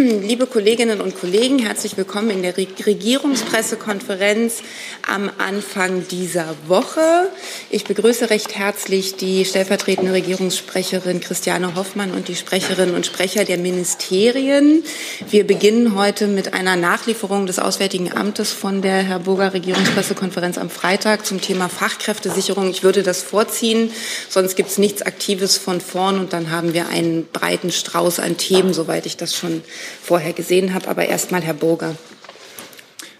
[0.00, 4.62] Liebe Kolleginnen und Kollegen, herzlich willkommen in der Regierungspressekonferenz
[5.06, 7.28] am Anfang dieser Woche.
[7.68, 13.58] Ich begrüße recht herzlich die stellvertretende Regierungssprecherin Christiane Hoffmann und die Sprecherinnen und Sprecher der
[13.58, 14.84] Ministerien.
[15.28, 20.70] Wir beginnen heute mit einer Nachlieferung des Auswärtigen Amtes von der Herr Burger Regierungspressekonferenz am
[20.70, 22.70] Freitag zum Thema Fachkräftesicherung.
[22.70, 23.92] Ich würde das vorziehen,
[24.30, 28.38] sonst gibt es nichts Aktives von vorn und dann haben wir einen breiten Strauß an
[28.38, 29.62] Themen, soweit ich das schon
[30.02, 30.88] vorher gesehen habe.
[30.88, 31.96] Aber erst mal Herr Burger.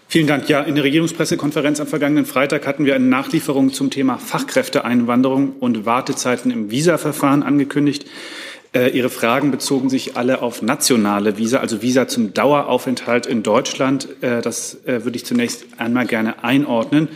[0.07, 0.49] Vielen Dank.
[0.49, 5.85] Ja, in der Regierungspressekonferenz am vergangenen Freitag hatten wir eine Nachlieferung zum Thema Fachkräfteeinwanderung und
[5.85, 8.05] Wartezeiten im Visa-Verfahren angekündigt.
[8.73, 14.07] Äh, Ihre Fragen bezogen sich alle auf nationale Visa, also Visa zum Daueraufenthalt in Deutschland.
[14.21, 17.07] Äh, das äh, würde ich zunächst einmal gerne einordnen.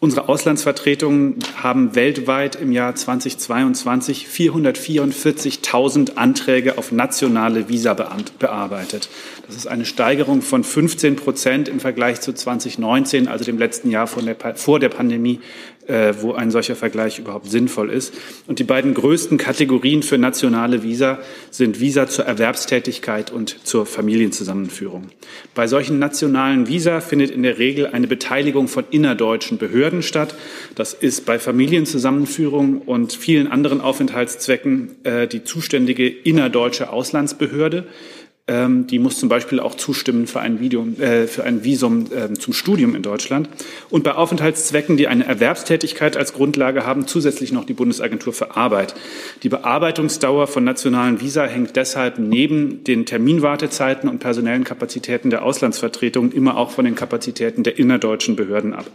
[0.00, 9.08] Unsere Auslandsvertretungen haben weltweit im Jahr 2022 444.000 Anträge auf nationale Visa bearbeitet.
[9.48, 14.06] Das ist eine Steigerung von 15 Prozent im Vergleich zu 2019, also dem letzten Jahr
[14.06, 15.40] vor der Pandemie,
[15.88, 18.14] äh, wo ein solcher Vergleich überhaupt sinnvoll ist.
[18.46, 21.18] Und die beiden größten Kategorien für nationale Visa
[21.50, 25.08] sind Visa zur Erwerbstätigkeit und zur Familienzusammenführung.
[25.54, 30.34] Bei solchen nationalen Visa findet in der Regel eine Beteiligung von innerdeutschen Behörden statt.
[30.74, 37.86] Das ist bei Familienzusammenführung und vielen anderen Aufenthaltszwecken äh, die zuständige innerdeutsche Auslandsbehörde.
[38.48, 42.32] Ähm, die muss zum Beispiel auch zustimmen für ein, Video, äh, für ein Visum äh,
[42.32, 43.50] zum Studium in Deutschland.
[43.90, 48.94] Und bei Aufenthaltszwecken, die eine Erwerbstätigkeit als Grundlage haben, zusätzlich noch die Bundesagentur für Arbeit.
[49.42, 56.32] Die Bearbeitungsdauer von nationalen Visa hängt deshalb neben den Terminwartezeiten und personellen Kapazitäten der Auslandsvertretungen
[56.32, 58.86] immer auch von den Kapazitäten der innerdeutschen Behörden ab.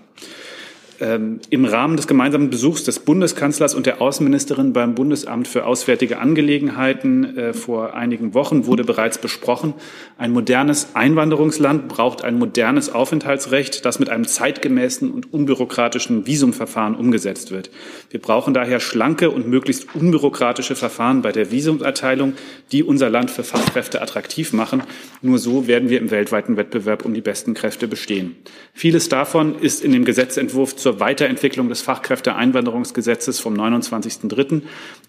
[0.99, 6.19] Ähm, Im Rahmen des gemeinsamen Besuchs des Bundeskanzlers und der Außenministerin beim Bundesamt für Auswärtige
[6.19, 9.73] Angelegenheiten äh, vor einigen Wochen wurde bereits besprochen,
[10.17, 17.51] ein modernes Einwanderungsland braucht ein modernes Aufenthaltsrecht, das mit einem zeitgemäßen und unbürokratischen Visumverfahren umgesetzt
[17.51, 17.71] wird.
[18.11, 22.33] Wir brauchen daher schlanke und möglichst unbürokratische Verfahren bei der Visumserteilung,
[22.71, 24.83] die unser Land für Fachkräfte attraktiv machen.
[25.21, 28.35] Nur so werden wir im weltweiten Wettbewerb um die besten Kräfte bestehen.
[28.73, 34.61] Vieles davon ist in dem Gesetzentwurf zur Weiterentwicklung des Fachkräfteeinwanderungsgesetzes vom 29.03.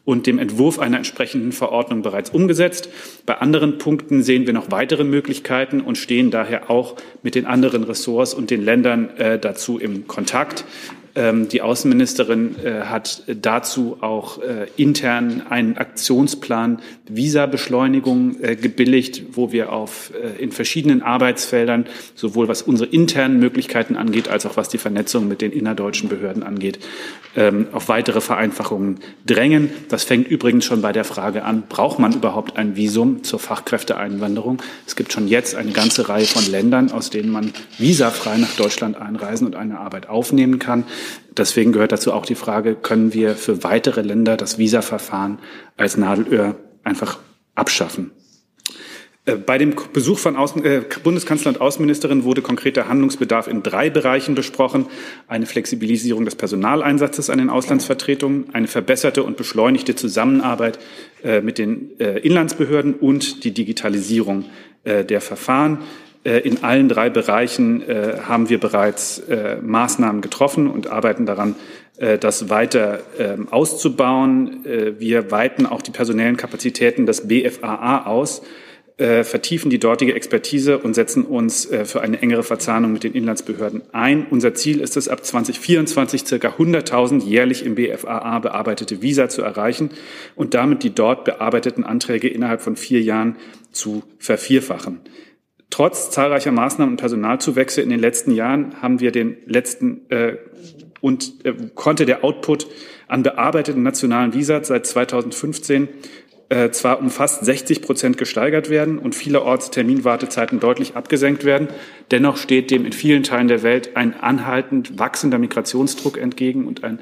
[0.05, 2.89] und dem Entwurf einer entsprechenden Verordnung bereits umgesetzt.
[3.27, 7.83] Bei anderen Punkten sehen wir noch weitere Möglichkeiten und stehen daher auch mit den anderen
[7.83, 10.65] Ressorts und den Ländern äh, dazu im Kontakt.
[11.17, 19.53] Ähm, die Außenministerin äh, hat dazu auch äh, intern einen Aktionsplan Visabeschleunigung äh, gebilligt, wo
[19.53, 24.79] wir auf, in verschiedenen Arbeitsfeldern, sowohl was unsere internen Möglichkeiten angeht, als auch was die
[24.79, 26.79] Vernetzung mit den innerdeutschen Behörden angeht,
[27.37, 29.71] ähm, auf weitere Vereinfachungen drängen.
[29.89, 34.63] Das fängt übrigens schon bei der Frage an, braucht man überhaupt ein Visum zur Fachkräfteeinwanderung?
[34.87, 38.97] Es gibt schon jetzt eine ganze Reihe von Ländern, aus denen man visafrei nach Deutschland
[38.97, 40.85] einreisen und eine Arbeit aufnehmen kann.
[41.37, 45.39] Deswegen gehört dazu auch die Frage, können wir für weitere Länder das Visaverfahren
[45.77, 47.19] als Nadelöhr einfach
[47.55, 48.13] abschaffen?
[49.27, 53.91] Äh, bei dem Besuch von Außen, äh, Bundeskanzler und Außenministerin wurde konkreter Handlungsbedarf in drei
[53.91, 54.87] Bereichen besprochen.
[55.29, 60.79] Eine Flexibilisierung des Personaleinsatzes an den Auslandsvertretungen, eine verbesserte und beschleunigte Zusammenarbeit
[61.23, 64.45] äh, mit den äh, Inlandsbehörden und die Digitalisierung
[64.85, 65.79] äh, der Verfahren.
[66.25, 71.55] Äh, in allen drei Bereichen äh, haben wir bereits äh, Maßnahmen getroffen und arbeiten daran,
[72.19, 74.65] das weiter ähm, auszubauen.
[74.99, 78.43] Wir weiten auch die personellen Kapazitäten des BFAA aus,
[78.97, 84.27] vertiefen die dortige Expertise und setzen uns für eine engere Verzahnung mit den Inlandsbehörden ein.
[84.29, 89.91] Unser Ziel ist es, ab 2024 circa 100.000 jährlich im BFAA bearbeitete Visa zu erreichen
[90.35, 93.37] und damit die dort bearbeiteten Anträge innerhalb von vier Jahren
[93.71, 94.99] zu vervierfachen.
[95.75, 100.37] Trotz zahlreicher Maßnahmen und Personalzuwächse in den letzten Jahren haben wir den letzten äh,
[101.01, 102.69] und äh, konnte der Output
[103.09, 105.89] an bearbeiteten nationalen Visas seit 2015
[106.49, 111.67] äh, zwar um fast 60 Prozent gesteigert werden und vielerorts Terminwartezeiten deutlich abgesenkt werden.
[112.13, 117.01] Dennoch steht dem in vielen Teilen der Welt ein anhaltend wachsender Migrationsdruck entgegen und ein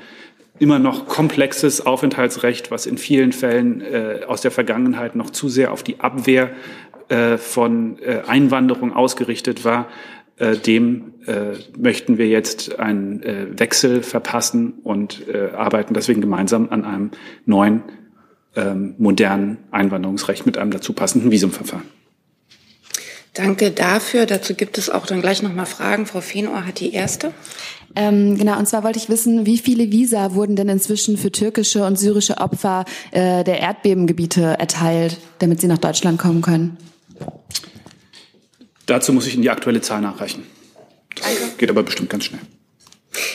[0.58, 5.72] immer noch komplexes Aufenthaltsrecht, was in vielen Fällen äh, aus der Vergangenheit noch zu sehr
[5.72, 6.52] auf die Abwehr
[7.12, 9.88] äh, von äh, Einwanderung ausgerichtet war,
[10.38, 11.12] äh, dem
[11.78, 13.22] möchten wir jetzt einen
[13.56, 15.22] Wechsel verpassen und
[15.54, 17.10] arbeiten deswegen gemeinsam an einem
[17.46, 17.82] neuen,
[18.56, 21.84] ähm, modernen Einwanderungsrecht mit einem dazu passenden Visumverfahren.
[23.34, 24.26] Danke dafür.
[24.26, 26.06] Dazu gibt es auch dann gleich nochmal Fragen.
[26.06, 27.32] Frau Feenohr hat die erste.
[27.94, 31.84] Ähm, genau, und zwar wollte ich wissen, wie viele Visa wurden denn inzwischen für türkische
[31.84, 36.78] und syrische Opfer äh, der Erdbebengebiete erteilt, damit sie nach Deutschland kommen können?
[38.86, 40.44] Dazu muss ich in die aktuelle Zahl nachreichen.
[41.14, 41.56] Das Danke.
[41.56, 42.40] geht aber bestimmt ganz schnell.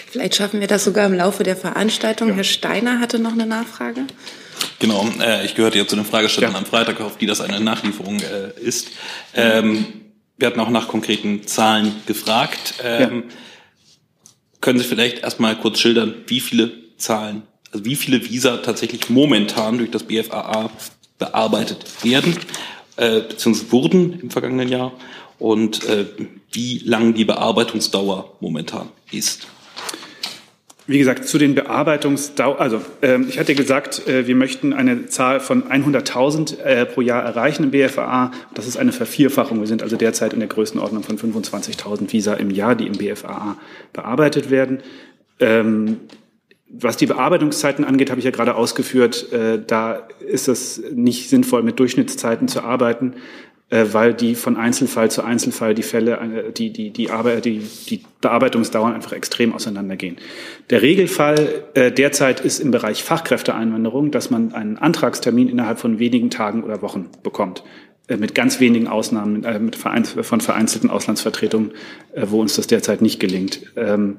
[0.10, 2.30] Vielleicht schaffen wir das sogar im Laufe der Veranstaltung.
[2.30, 2.36] Ja.
[2.36, 4.06] Herr Steiner hatte noch eine Nachfrage.
[4.80, 6.58] Genau, äh, ich gehörte ja zu den Fragestellern ja.
[6.58, 8.90] am Freitag, auf die das eine Nachlieferung äh, ist.
[9.34, 9.86] Ähm,
[10.38, 12.76] wir hatten auch nach konkreten Zahlen gefragt.
[12.84, 13.36] Ähm, ja.
[14.62, 19.78] Können Sie vielleicht erstmal kurz schildern, wie viele Zahlen, also wie viele Visa tatsächlich momentan
[19.78, 20.70] durch das BFAA
[21.18, 22.36] bearbeitet werden,
[22.98, 24.92] äh, beziehungsweise wurden im vergangenen Jahr
[25.40, 26.06] und äh,
[26.52, 29.48] wie lang die Bearbeitungsdauer momentan ist?
[30.90, 35.42] Wie gesagt, zu den Bearbeitungsdauer, also äh, ich hatte gesagt, äh, wir möchten eine Zahl
[35.42, 38.32] von 100.000 äh, pro Jahr erreichen im BFAA.
[38.54, 39.60] Das ist eine Vervierfachung.
[39.60, 43.58] Wir sind also derzeit in der Größenordnung von 25.000 Visa im Jahr, die im BFAA
[43.92, 44.80] bearbeitet werden.
[45.42, 45.98] Ähm,
[46.70, 51.64] was die Bearbeitungszeiten angeht, habe ich ja gerade ausgeführt, äh, da ist es nicht sinnvoll,
[51.64, 53.16] mit Durchschnittszeiten zu arbeiten.
[53.70, 57.60] Äh, weil die von Einzelfall zu Einzelfall die Fälle, äh, die, die, die, Arbeit, die,
[57.90, 60.16] die Bearbeitungsdauern einfach extrem auseinandergehen.
[60.70, 66.30] Der Regelfall äh, derzeit ist im Bereich Fachkräfteeinwanderung, dass man einen Antragstermin innerhalb von wenigen
[66.30, 67.64] Tagen oder Wochen bekommt
[68.10, 71.74] mit ganz wenigen Ausnahmen mit von vereinzelten Auslandsvertretungen,
[72.16, 73.64] wo uns das derzeit nicht gelingt.
[73.76, 74.16] Ähm,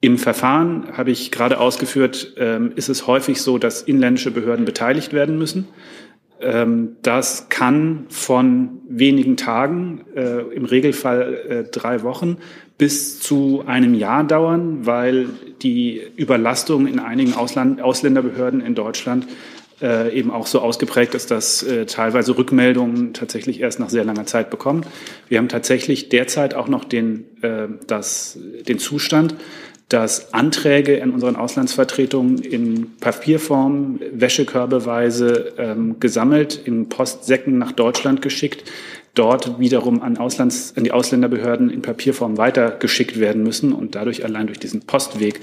[0.00, 5.12] Im Verfahren habe ich gerade ausgeführt, ähm, ist es häufig so, dass inländische Behörden beteiligt
[5.12, 5.68] werden müssen.
[6.40, 12.36] Ähm, das kann von wenigen Tagen, äh, im Regelfall äh, drei Wochen,
[12.76, 15.28] bis zu einem Jahr dauern, weil
[15.62, 19.26] die Überlastung in einigen Ausland Ausländerbehörden in Deutschland
[19.80, 24.50] äh, eben auch so ausgeprägt ist, dass teilweise Rückmeldungen tatsächlich erst nach sehr langer Zeit
[24.50, 24.84] bekommen.
[25.28, 27.24] Wir haben tatsächlich derzeit auch noch den,
[27.86, 28.38] das,
[28.68, 29.34] den Zustand,
[29.88, 38.64] dass Anträge in unseren Auslandsvertretungen in Papierform, Wäschekörbeweise ähm, gesammelt, in Postsäcken nach Deutschland geschickt,
[39.14, 44.48] dort wiederum an, Auslands-, an die Ausländerbehörden in Papierform weitergeschickt werden müssen und dadurch allein
[44.48, 45.40] durch diesen Postweg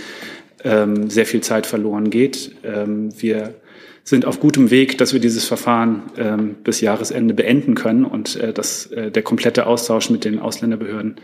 [0.66, 2.52] ähm, sehr viel Zeit verloren geht.
[2.64, 3.56] Ähm, wir
[4.04, 8.52] sind auf gutem Weg, dass wir dieses Verfahren ähm, bis Jahresende beenden können und äh,
[8.52, 11.16] dass äh, der komplette Austausch mit den Ausländerbehörden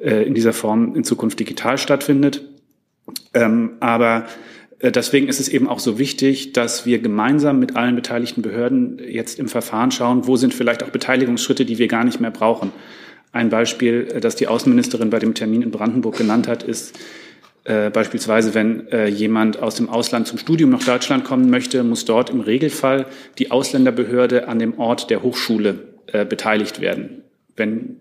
[0.00, 2.42] äh, in dieser Form in Zukunft digital stattfindet.
[3.34, 4.26] Ähm, aber
[4.80, 9.00] äh, deswegen ist es eben auch so wichtig, dass wir gemeinsam mit allen beteiligten Behörden
[9.06, 12.72] jetzt im Verfahren schauen, wo sind vielleicht auch Beteiligungsschritte, die wir gar nicht mehr brauchen.
[13.32, 16.98] Ein Beispiel, äh, das die Außenministerin bei dem Termin in Brandenburg genannt hat, ist
[17.64, 22.06] äh, beispielsweise, wenn äh, jemand aus dem Ausland zum Studium nach Deutschland kommen möchte, muss
[22.06, 23.06] dort im Regelfall
[23.38, 27.22] die Ausländerbehörde an dem Ort der Hochschule äh, beteiligt werden.
[27.56, 27.96] Wenn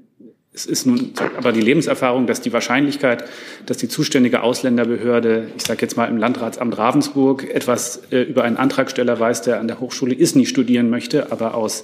[0.52, 3.24] es ist nun aber die Lebenserfahrung, dass die Wahrscheinlichkeit,
[3.68, 8.58] dass die zuständige Ausländerbehörde, ich sage jetzt mal im Landratsamt Ravensburg, etwas äh, über einen
[8.58, 11.84] Antragsteller weiß, der an der Hochschule ISNI studieren möchte, aber aus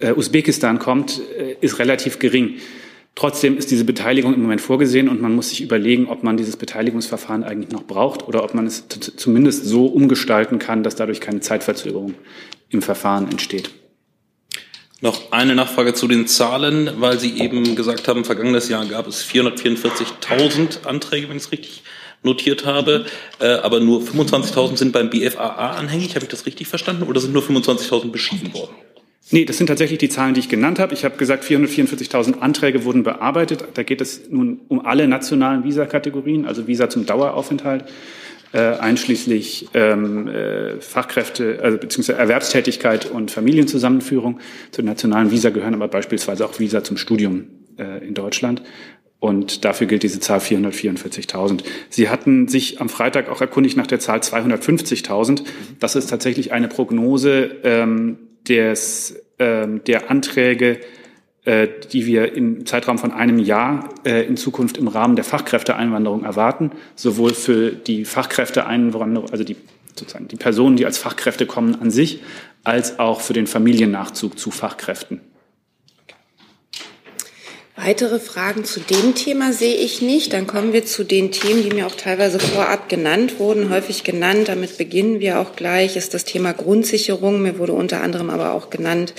[0.00, 2.56] äh, Usbekistan kommt, äh, ist relativ gering.
[3.14, 6.56] Trotzdem ist diese Beteiligung im Moment vorgesehen und man muss sich überlegen, ob man dieses
[6.56, 11.38] Beteiligungsverfahren eigentlich noch braucht oder ob man es zumindest so umgestalten kann, dass dadurch keine
[11.38, 12.14] Zeitverzögerung
[12.70, 13.70] im Verfahren entsteht.
[15.04, 19.22] Noch eine Nachfrage zu den Zahlen, weil Sie eben gesagt haben, vergangenes Jahr gab es
[19.22, 21.82] 444.000 Anträge, wenn ich es richtig
[22.22, 23.04] notiert habe,
[23.38, 26.14] äh, aber nur 25.000 sind beim BFAA anhängig.
[26.14, 28.74] Habe ich das richtig verstanden oder sind nur 25.000 beschieden worden?
[29.30, 30.94] Nee, das sind tatsächlich die Zahlen, die ich genannt habe.
[30.94, 33.62] Ich habe gesagt, 444.000 Anträge wurden bearbeitet.
[33.74, 37.84] Da geht es nun um alle nationalen Visakategorien, also Visa zum Daueraufenthalt
[38.58, 44.40] einschließlich ähm, äh, Fachkräfte, also beziehungsweise Erwerbstätigkeit und Familienzusammenführung.
[44.70, 47.46] Zu den nationalen Visa gehören aber beispielsweise auch Visa zum Studium
[47.78, 48.62] äh, in Deutschland.
[49.20, 51.64] Und dafür gilt diese Zahl 444.000.
[51.88, 55.44] Sie hatten sich am Freitag auch erkundigt nach der Zahl 250.000.
[55.80, 60.80] Das ist tatsächlich eine Prognose ähm, des, ähm, der Anträge äh,
[61.92, 66.70] die wir im Zeitraum von einem Jahr äh, in Zukunft im Rahmen der Fachkräfteeinwanderung erwarten,
[66.96, 69.56] sowohl für die Fachkräfteeinwanderung, also die
[69.94, 72.20] sozusagen die Personen, die als Fachkräfte kommen an sich,
[72.64, 75.20] als auch für den Familiennachzug zu Fachkräften.
[77.84, 80.32] Weitere Fragen zu dem Thema sehe ich nicht.
[80.32, 84.48] Dann kommen wir zu den Themen, die mir auch teilweise vorab genannt wurden, häufig genannt.
[84.48, 85.94] Damit beginnen wir auch gleich.
[85.94, 87.42] Ist das Thema Grundsicherung.
[87.42, 89.12] Mir wurde unter anderem aber auch genannt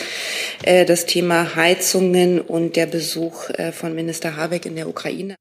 [0.63, 5.35] äh, das Thema Heizungen und der Besuch äh, von Minister Habeck in der Ukraine.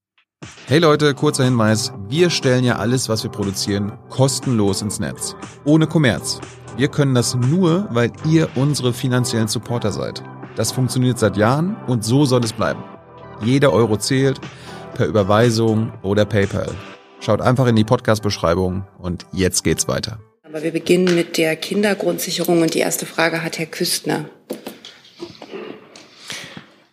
[0.67, 1.95] Hey Leute, kurzer Hinweis.
[2.11, 5.35] Wir stellen ja alles, was wir produzieren, kostenlos ins Netz.
[5.65, 6.41] Ohne Kommerz.
[6.77, 10.23] Wir können das nur, weil ihr unsere finanziellen Supporter seid.
[10.57, 12.85] Das funktioniert seit Jahren und so soll es bleiben.
[13.43, 14.41] Jeder Euro zählt,
[14.95, 16.75] per Überweisung oder PayPal.
[17.21, 20.19] Schaut einfach in die Podcast-Beschreibung und jetzt geht's weiter.
[20.43, 24.27] Aber wir beginnen mit der Kindergrundsicherung und die erste Frage hat Herr Küstner.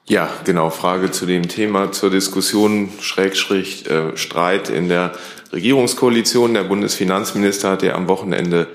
[0.07, 0.69] Ja, genau.
[0.69, 5.13] Frage zu dem Thema, zur Diskussion, Schrägstrich, äh, Streit in der
[5.53, 6.53] Regierungskoalition.
[6.53, 8.67] Der Bundesfinanzminister hat ja am Wochenende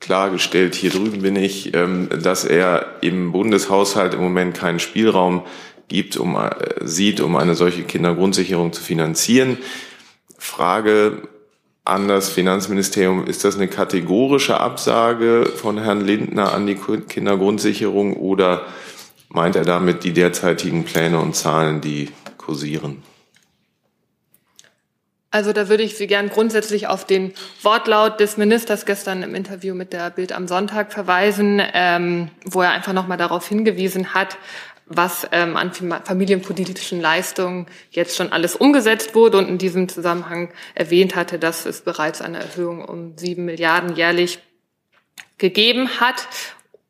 [0.00, 5.44] klargestellt, hier drüben bin ich, ähm, dass er im Bundeshaushalt im Moment keinen Spielraum
[5.90, 9.58] gibt, um, äh, sieht, um eine solche Kindergrundsicherung zu finanzieren.
[10.38, 11.28] Frage
[11.84, 18.64] an das Finanzministerium, ist das eine kategorische Absage von Herrn Lindner an die Kindergrundsicherung oder
[19.28, 23.02] meint er damit die derzeitigen Pläne und Zahlen, die kursieren?
[25.32, 27.32] Also da würde ich Sie gern grundsätzlich auf den
[27.62, 32.72] Wortlaut des Ministers gestern im Interview mit der Bild am Sonntag verweisen, ähm, wo er
[32.72, 34.38] einfach nochmal darauf hingewiesen hat,
[34.90, 41.14] was ähm, an familienpolitischen Leistungen jetzt schon alles umgesetzt wurde und in diesem Zusammenhang erwähnt
[41.14, 44.40] hatte, dass es bereits eine Erhöhung um sieben Milliarden jährlich
[45.38, 46.26] gegeben hat.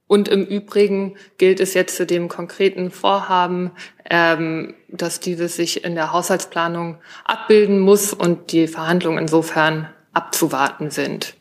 [0.07, 3.71] Und im Übrigen gilt es jetzt zu dem konkreten Vorhaben,
[4.09, 11.35] ähm, dass dieses sich in der Haushaltsplanung abbilden muss und die Verhandlungen insofern abzuwarten sind.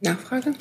[0.00, 0.54] Nachfrage?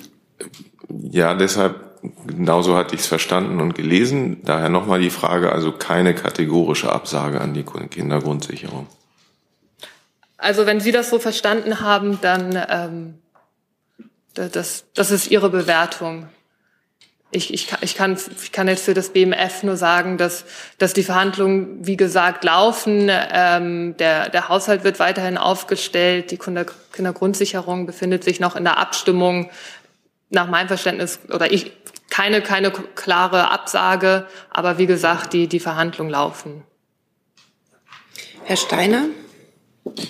[0.90, 1.91] Ja, deshalb
[2.27, 4.41] genauso hatte ich es verstanden und gelesen.
[4.43, 8.88] Daher nochmal die Frage, also keine kategorische Absage an die Kindergrundsicherung.
[10.38, 13.13] Also wenn Sie das so verstanden haben, dann ähm,
[14.34, 16.27] das, das ist Ihre Bewertung
[17.31, 20.43] ich, ich, ich, kann, ich kann jetzt für das BMF nur sagen, dass,
[20.77, 23.10] dass die Verhandlungen, wie gesagt, laufen.
[23.10, 26.31] Ähm, der, der Haushalt wird weiterhin aufgestellt.
[26.31, 29.50] Die Kinder, Kindergrundsicherung befindet sich noch in der Abstimmung.
[30.29, 31.72] Nach meinem Verständnis, oder ich,
[32.12, 34.27] keine, keine klare Absage.
[34.51, 36.63] Aber wie gesagt, die, die Verhandlungen laufen.
[38.44, 39.06] Herr Steiner?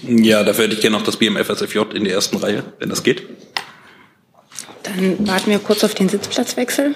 [0.04, 3.24] Ja, dafür hätte ich gerne noch das BMF-SFJ in der ersten Reihe, wenn das geht.
[4.84, 6.96] Dann warten wir kurz auf den Sitzplatzwechsel.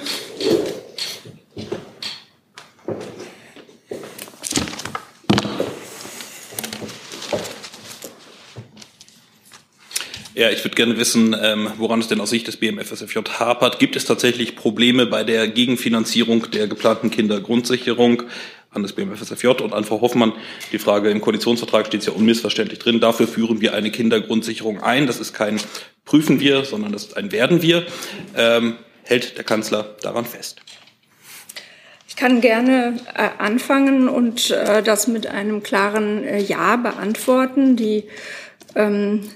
[10.38, 13.80] Ja, ich würde gerne wissen, ähm, woran es denn aus Sicht des BMFSFJ hapert.
[13.80, 18.24] Gibt es tatsächlich Probleme bei der Gegenfinanzierung der geplanten Kindergrundsicherung
[18.70, 20.34] an das BMFSFJ und an Frau Hoffmann?
[20.74, 23.00] Die Frage im Koalitionsvertrag steht ja unmissverständlich drin.
[23.00, 25.08] Dafür führen wir eine Kindergrundsicherung ein.
[25.08, 25.58] Das ist kein
[26.04, 27.86] prüfen wir, sondern das ist ein werden wir.
[28.36, 30.60] Ähm, hält der Kanzler daran fest?
[32.10, 37.78] Ich kann gerne äh, anfangen und äh, das mit einem klaren äh, Ja beantworten.
[37.78, 38.04] Die
[38.76, 39.30] ähm,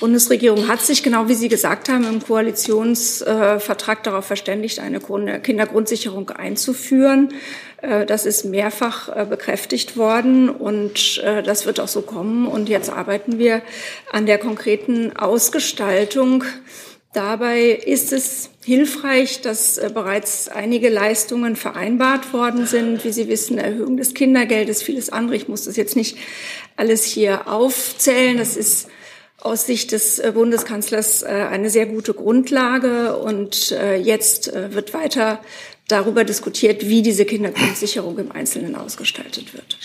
[0.00, 5.00] Bundesregierung hat sich, genau wie Sie gesagt haben, im Koalitionsvertrag darauf verständigt, eine
[5.40, 7.32] Kindergrundsicherung einzuführen.
[7.80, 12.46] Äh, das ist mehrfach äh, bekräftigt worden und äh, das wird auch so kommen.
[12.46, 13.62] Und jetzt arbeiten wir
[14.10, 16.44] an der konkreten Ausgestaltung.
[17.12, 23.04] Dabei ist es hilfreich, dass bereits einige Leistungen vereinbart worden sind.
[23.04, 25.36] Wie Sie wissen, Erhöhung des Kindergeldes, vieles andere.
[25.36, 26.18] Ich muss das jetzt nicht
[26.74, 28.36] alles hier aufzählen.
[28.36, 28.88] Das ist
[29.40, 33.16] aus Sicht des Bundeskanzlers eine sehr gute Grundlage.
[33.16, 35.40] Und jetzt wird weiter
[35.88, 39.76] darüber diskutiert, wie diese Kindergrundsicherung im Einzelnen ausgestaltet wird.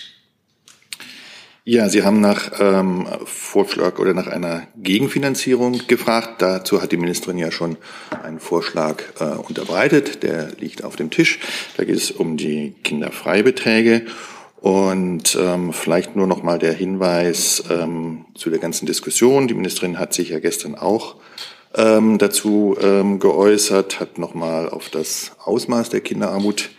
[1.65, 6.41] Ja, Sie haben nach ähm, Vorschlag oder nach einer Gegenfinanzierung gefragt.
[6.41, 7.77] Dazu hat die Ministerin ja schon
[8.23, 10.23] einen Vorschlag äh, unterbreitet.
[10.23, 11.39] Der liegt auf dem Tisch.
[11.77, 14.05] Da geht es um die Kinderfreibeträge.
[14.61, 19.47] Und ähm, vielleicht nur noch mal der Hinweis ähm, zu der ganzen Diskussion.
[19.47, 21.15] Die Ministerin hat sich ja gestern auch
[21.75, 26.71] ähm, dazu ähm, geäußert, hat nochmal auf das Ausmaß der Kinderarmut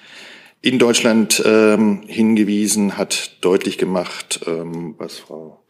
[0.63, 5.65] in Deutschland ähm, hingewiesen, hat deutlich gemacht, ähm, was Frau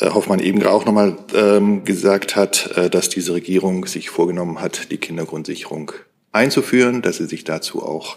[0.00, 4.90] äh, Hoffmann eben auch nochmal ähm, gesagt hat, äh, dass diese Regierung sich vorgenommen hat,
[4.90, 5.92] die Kindergrundsicherung
[6.36, 8.16] einzuführen, dass sie sich dazu auch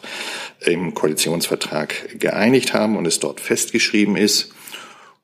[0.59, 4.53] im Koalitionsvertrag geeinigt haben und es dort festgeschrieben ist.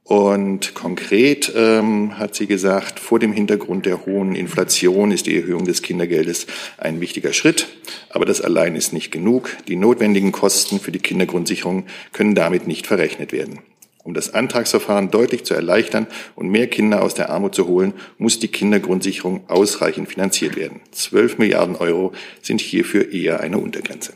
[0.04, 5.66] Und konkret ähm, hat sie gesagt, vor dem Hintergrund der hohen Inflation ist die Erhöhung
[5.66, 6.46] des Kindergeldes
[6.78, 7.68] ein wichtiger Schritt.
[8.10, 9.50] Aber das allein ist nicht genug.
[9.68, 13.60] Die notwendigen Kosten für die Kindergrundsicherung können damit nicht verrechnet werden.
[14.06, 18.38] Um das Antragsverfahren deutlich zu erleichtern und mehr Kinder aus der Armut zu holen, muss
[18.38, 20.82] die Kindergrundsicherung ausreichend finanziert werden.
[20.92, 24.14] Zwölf Milliarden Euro sind hierfür eher eine Untergrenze.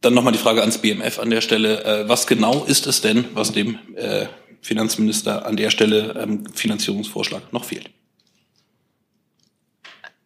[0.00, 1.82] Dann nochmal die Frage ans BMF an der Stelle.
[1.84, 4.26] Äh, was genau ist es denn, was dem äh,
[4.60, 7.90] Finanzminister an der Stelle ähm, Finanzierungsvorschlag noch fehlt?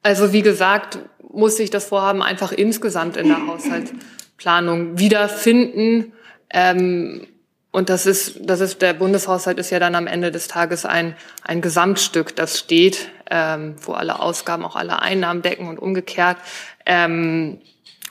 [0.02, 0.98] Also wie gesagt,
[1.32, 6.12] muss sich das Vorhaben einfach insgesamt in der Haushaltsplanung wiederfinden.
[6.52, 7.26] Ähm,
[7.72, 11.16] und das ist, das ist, der Bundeshaushalt ist ja dann am Ende des Tages ein,
[11.44, 16.38] ein Gesamtstück, das steht, ähm, wo alle Ausgaben auch alle Einnahmen decken und umgekehrt.
[16.84, 17.60] Ähm,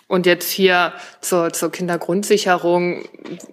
[0.08, 3.04] Und jetzt hier zur, zur Kindergrundsicherung,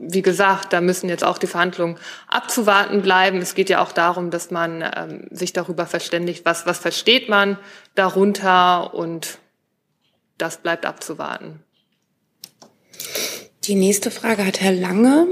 [0.00, 3.42] wie gesagt, da müssen jetzt auch die Verhandlungen abzuwarten bleiben.
[3.42, 7.58] Es geht ja auch darum, dass man ähm, sich darüber verständigt, was, was versteht man
[7.94, 9.38] darunter und
[10.38, 11.62] das bleibt abzuwarten.
[13.66, 15.26] Die nächste Frage hat Herr Lange.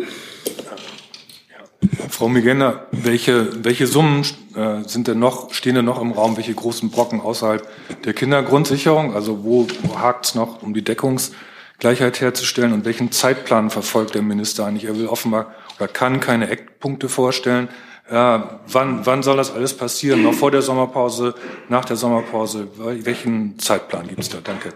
[2.09, 4.25] Frau Migenda, welche, welche Summen
[4.57, 7.69] äh, sind denn noch, stehen denn noch im Raum, welche großen Brocken außerhalb
[8.05, 9.15] der Kindergrundsicherung?
[9.15, 14.23] Also wo, wo hakt es noch, um die Deckungsgleichheit herzustellen und welchen Zeitplan verfolgt der
[14.23, 14.87] Minister eigentlich?
[14.87, 17.69] Er will offenbar oder kann keine Eckpunkte vorstellen.
[18.11, 20.23] Ja, wann, wann soll das alles passieren?
[20.25, 21.35] Noch vor der Sommerpause,
[21.69, 22.67] nach der Sommerpause?
[22.77, 24.39] Welchen Zeitplan gibt es da?
[24.43, 24.73] Danke.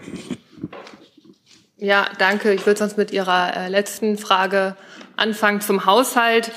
[1.81, 2.53] Ja, danke.
[2.53, 4.77] Ich würde sonst mit Ihrer äh, letzten Frage
[5.17, 6.51] anfangen zum Haushalt.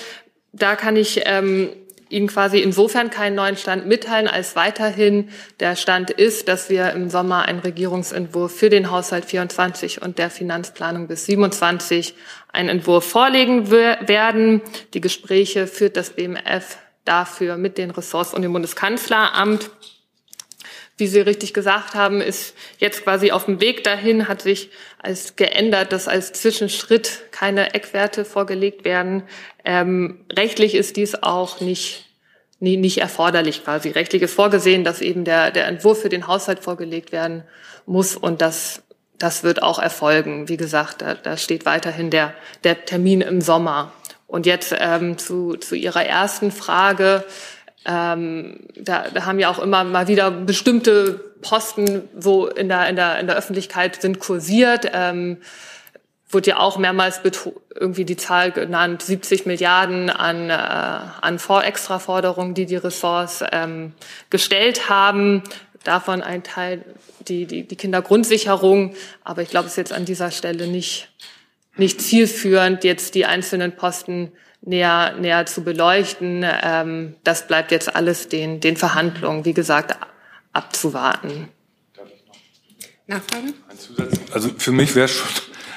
[0.51, 1.69] Da kann ich ähm,
[2.09, 7.11] Ihnen quasi insofern keinen neuen Stand mitteilen, als weiterhin der Stand ist, dass wir im
[7.11, 12.15] Sommer einen Regierungsentwurf für den Haushalt 24 und der Finanzplanung bis 27
[12.51, 14.61] einen Entwurf vorlegen werden.
[14.95, 19.69] Die Gespräche führt das BMF dafür mit den Ressorts und dem Bundeskanzleramt
[21.01, 25.35] wie Sie richtig gesagt haben, ist jetzt quasi auf dem Weg dahin, hat sich als
[25.35, 29.23] geändert, dass als Zwischenschritt keine Eckwerte vorgelegt werden.
[29.65, 32.05] Ähm, rechtlich ist dies auch nicht,
[32.59, 33.89] nie, nicht erforderlich quasi.
[33.89, 37.43] Rechtlich ist vorgesehen, dass eben der, der Entwurf für den Haushalt vorgelegt werden
[37.87, 38.83] muss und das,
[39.17, 40.47] das wird auch erfolgen.
[40.47, 43.91] Wie gesagt, da, da steht weiterhin der, der Termin im Sommer.
[44.27, 47.25] Und jetzt ähm, zu, zu Ihrer ersten Frage.
[47.85, 52.95] Ähm, da, da haben ja auch immer mal wieder bestimmte Posten so in der, in
[52.95, 54.89] der, in der Öffentlichkeit sind kursiert.
[54.93, 55.37] Ähm,
[56.29, 57.21] wurde ja auch mehrmals
[57.75, 63.93] irgendwie die Zahl genannt, 70 Milliarden an, äh, an Vorextraforderungen, die die Ressorts ähm,
[64.29, 65.43] gestellt haben.
[65.83, 66.85] Davon ein Teil
[67.27, 68.95] die, die, die Kindergrundsicherung.
[69.23, 71.09] Aber ich glaube, es ist jetzt an dieser Stelle nicht,
[71.75, 76.45] nicht zielführend, jetzt die einzelnen Posten näher, näher zu beleuchten.
[76.45, 79.95] Ähm, das bleibt jetzt alles den, den Verhandlungen, wie gesagt,
[80.53, 81.49] abzuwarten.
[83.07, 83.53] Nachfrage?
[84.31, 85.29] Also für mich wäre es schon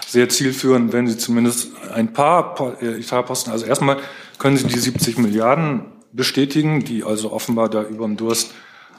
[0.07, 3.99] sehr zielführend, wenn Sie zumindest ein paar äh, Etatposten, also erstmal
[4.39, 8.53] können Sie die 70 Milliarden bestätigen, die also offenbar da über dem Durst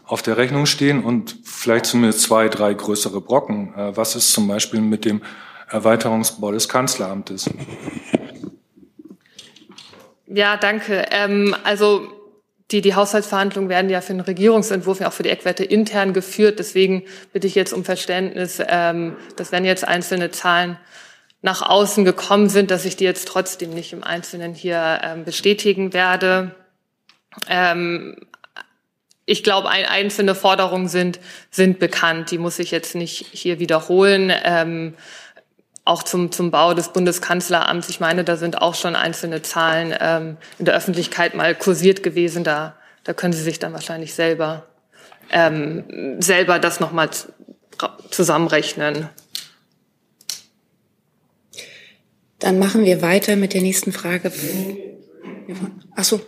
[0.05, 3.73] auf der Rechnung stehen und vielleicht zumindest zwei, drei größere Brocken.
[3.75, 5.21] Äh, was ist zum Beispiel mit dem
[5.69, 7.49] Erweiterungsbau des Kanzleramtes?
[10.35, 11.05] Ja, danke.
[11.11, 12.11] Ähm, also
[12.69, 16.59] die, die Haushaltsverhandlungen werden ja für den Regierungsentwurf ja auch für die Eckwerte intern geführt.
[16.59, 20.77] Deswegen bitte ich jetzt um Verständnis, ähm, dass wenn jetzt einzelne Zahlen
[21.41, 25.93] nach außen gekommen sind, dass ich die jetzt trotzdem nicht im Einzelnen hier ähm, bestätigen
[25.93, 26.53] werde.
[27.47, 28.17] Ähm,
[29.25, 32.31] ich glaube, ein, einzelne Forderungen sind, sind bekannt.
[32.31, 34.33] Die muss ich jetzt nicht hier wiederholen.
[34.43, 34.95] Ähm,
[35.85, 37.89] auch zum, zum Bau des Bundeskanzleramts.
[37.89, 42.43] Ich meine, da sind auch schon einzelne Zahlen ähm, in der Öffentlichkeit mal kursiert gewesen.
[42.43, 44.65] Da, da können Sie sich dann wahrscheinlich selber,
[45.31, 45.83] ähm,
[46.19, 47.09] selber das nochmal
[48.09, 49.09] zusammenrechnen.
[52.39, 54.31] Dann machen wir weiter mit der nächsten Frage.
[55.95, 56.19] Ach so.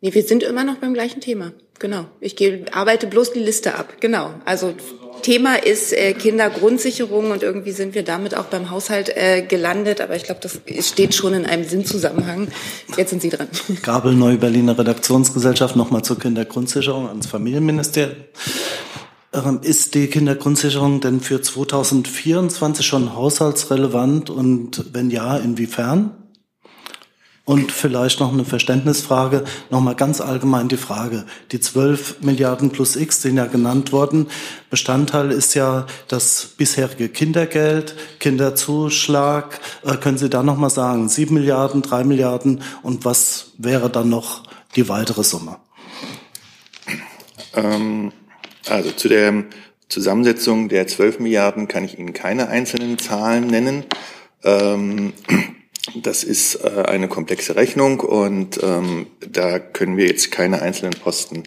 [0.00, 1.52] Nee, wir sind immer noch beim gleichen Thema.
[1.78, 2.06] Genau.
[2.20, 3.94] Ich gehe, arbeite bloß die Liste ab.
[4.00, 4.30] Genau.
[4.44, 4.74] Also
[5.22, 10.00] Thema ist äh, Kindergrundsicherung und irgendwie sind wir damit auch beim Haushalt äh, gelandet.
[10.00, 12.48] Aber ich glaube, das steht schon in einem Sinnzusammenhang.
[12.96, 13.48] Jetzt sind Sie dran.
[13.82, 18.16] Gabel, Neu-Berliner Redaktionsgesellschaft, nochmal zur Kindergrundsicherung ans Familienministerium.
[19.32, 26.21] Ähm, ist die Kindergrundsicherung denn für 2024 schon haushaltsrelevant und wenn ja, inwiefern?
[27.44, 31.26] Und vielleicht noch eine Verständnisfrage, nochmal ganz allgemein die Frage.
[31.50, 34.28] Die 12 Milliarden plus X sind ja genannt worden.
[34.70, 39.58] Bestandteil ist ja das bisherige Kindergeld, Kinderzuschlag.
[39.84, 44.44] Äh, können Sie da nochmal sagen, 7 Milliarden, 3 Milliarden und was wäre dann noch
[44.76, 45.56] die weitere Summe?
[47.54, 48.12] Ähm,
[48.68, 49.44] also zu der
[49.88, 53.84] Zusammensetzung der 12 Milliarden kann ich Ihnen keine einzelnen Zahlen nennen.
[54.44, 55.12] Ähm,
[55.94, 61.44] das ist äh, eine komplexe Rechnung und ähm, da können wir jetzt keine einzelnen Posten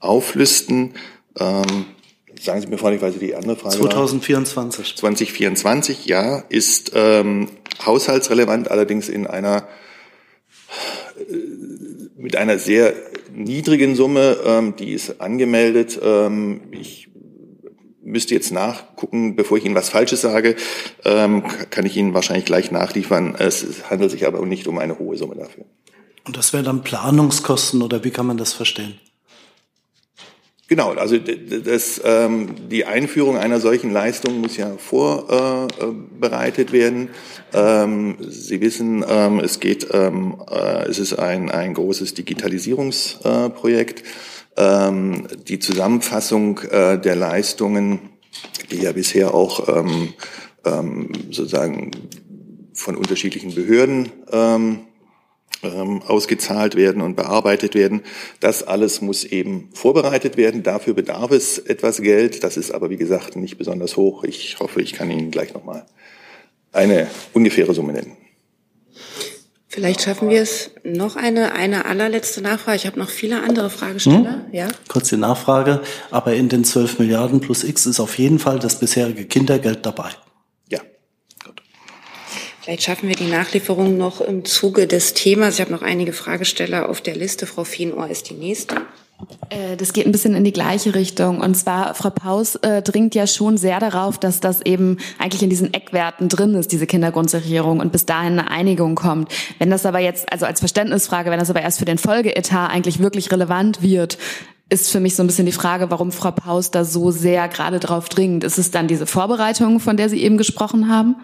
[0.00, 0.94] auflisten.
[1.38, 1.86] Ähm,
[2.40, 3.76] sagen Sie mir freundlicherweise die andere Frage.
[3.76, 4.96] 2024.
[4.96, 7.48] 2024, ja, ist ähm,
[7.84, 9.68] haushaltsrelevant, allerdings in einer
[11.18, 11.34] äh,
[12.16, 12.94] mit einer sehr
[13.32, 15.98] niedrigen Summe, ähm, die ist angemeldet.
[16.02, 17.07] Ähm, ich
[18.08, 20.56] müsste jetzt nachgucken, bevor ich Ihnen was Falsches sage,
[21.04, 23.34] ähm, kann ich Ihnen wahrscheinlich gleich nachliefern.
[23.38, 25.64] Es handelt sich aber nicht um eine hohe Summe dafür.
[26.24, 28.98] Und das wären dann Planungskosten oder wie kann man das verstehen?
[30.68, 37.08] Genau, also das, ähm, die Einführung einer solchen Leistung muss ja vorbereitet äh, werden.
[37.54, 44.04] Ähm, Sie wissen, ähm, es geht, ähm, äh, es ist ein, ein großes Digitalisierungsprojekt.
[44.58, 48.00] Ähm, die Zusammenfassung äh, der Leistungen,
[48.72, 50.14] die ja bisher auch ähm,
[50.64, 51.92] ähm, sozusagen
[52.74, 54.80] von unterschiedlichen Behörden ähm,
[55.62, 58.02] ähm, ausgezahlt werden und bearbeitet werden.
[58.40, 60.64] Das alles muss eben vorbereitet werden.
[60.64, 62.42] Dafür bedarf es etwas Geld.
[62.42, 64.24] Das ist aber, wie gesagt, nicht besonders hoch.
[64.24, 65.86] Ich hoffe, ich kann Ihnen gleich nochmal
[66.72, 68.16] eine ungefähre Summe nennen.
[69.78, 72.76] Vielleicht schaffen wir es noch eine, eine allerletzte Nachfrage.
[72.78, 74.44] Ich habe noch viele andere Fragesteller.
[74.46, 74.52] Hm?
[74.52, 74.66] Ja?
[74.88, 75.82] Kurze Nachfrage.
[76.10, 80.10] Aber in den 12 Milliarden plus X ist auf jeden Fall das bisherige Kindergeld dabei.
[82.68, 85.54] Vielleicht schaffen wir die Nachlieferung noch im Zuge des Themas.
[85.54, 87.46] Ich habe noch einige Fragesteller auf der Liste.
[87.46, 88.82] Frau Fienohr ist die nächste.
[89.50, 91.40] Äh, das geht ein bisschen in die gleiche Richtung.
[91.40, 95.50] Und zwar, Frau Paus äh, dringt ja schon sehr darauf, dass das eben eigentlich in
[95.50, 99.32] diesen Eckwerten drin ist, diese Kindergrundsicherung, und bis dahin eine Einigung kommt.
[99.58, 103.00] Wenn das aber jetzt, also als Verständnisfrage, wenn das aber erst für den Folgeetat eigentlich
[103.00, 104.18] wirklich relevant wird,
[104.70, 107.80] ist für mich so ein bisschen die Frage, warum Frau Paus da so sehr gerade
[107.80, 108.44] drauf dringt.
[108.44, 111.16] Ist es dann diese Vorbereitung, von der Sie eben gesprochen haben?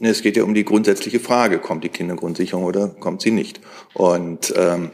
[0.00, 3.60] Es geht ja um die grundsätzliche Frage, kommt die Kindergrundsicherung oder kommt sie nicht?
[3.94, 4.90] Und ähm,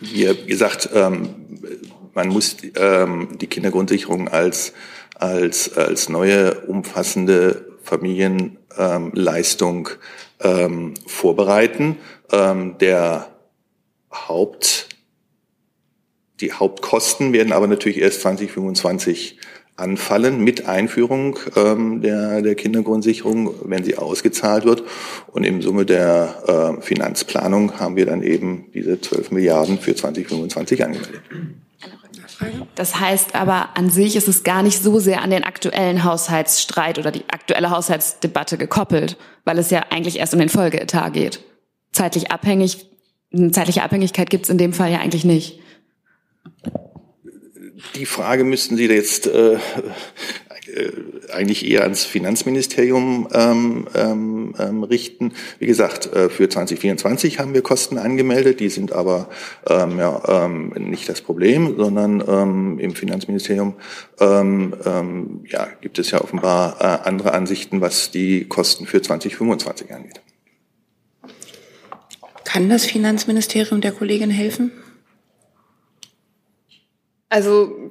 [0.00, 1.60] wie gesagt, ähm,
[2.14, 4.72] man muss ähm, die Kindergrundsicherung als,
[5.14, 9.90] als, als neue umfassende Familienleistung
[10.40, 11.98] ähm, vorbereiten.
[12.32, 13.28] Der
[14.10, 14.88] Haupt,
[16.40, 19.38] die Hauptkosten werden aber natürlich erst 2025
[19.76, 24.84] anfallen mit Einführung ähm, der, der Kindergrundsicherung, wenn sie ausgezahlt wird.
[25.32, 30.84] Und im Summe der äh, Finanzplanung haben wir dann eben diese 12 Milliarden für 2025
[30.84, 31.22] angemeldet.
[32.74, 36.98] Das heißt aber, an sich ist es gar nicht so sehr an den aktuellen Haushaltsstreit
[36.98, 41.40] oder die aktuelle Haushaltsdebatte gekoppelt, weil es ja eigentlich erst um den Folgeetat geht.
[41.92, 42.86] Zeitlich abhängig,
[43.32, 45.60] eine zeitliche Abhängigkeit gibt es in dem Fall ja eigentlich nicht.
[47.94, 50.92] Die Frage müssten Sie jetzt äh, äh,
[51.32, 55.32] eigentlich eher ans Finanzministerium ähm, ähm, ähm richten.
[55.58, 59.28] Wie gesagt, äh, für 2024 haben wir Kosten angemeldet, die sind aber
[59.68, 63.74] ähm, ja, ähm, nicht das Problem, sondern ähm, im Finanzministerium
[64.20, 69.92] ähm, ähm, ja, gibt es ja offenbar äh, andere Ansichten, was die Kosten für 2025
[69.92, 70.20] angeht.
[72.44, 74.72] Kann das Finanzministerium der Kollegin helfen?
[77.34, 77.90] Also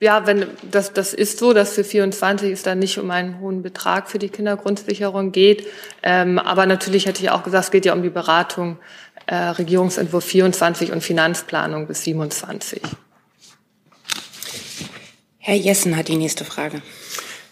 [0.00, 3.62] ja, wenn das, das ist so, dass für 24 es dann nicht um einen hohen
[3.62, 5.68] Betrag für die Kindergrundsicherung geht.
[6.02, 8.78] Ähm, aber natürlich hätte ich auch gesagt, es geht ja um die Beratung
[9.26, 12.82] äh, Regierungsentwurf 24 und Finanzplanung bis 27.
[15.38, 16.82] Herr Jessen hat die nächste Frage.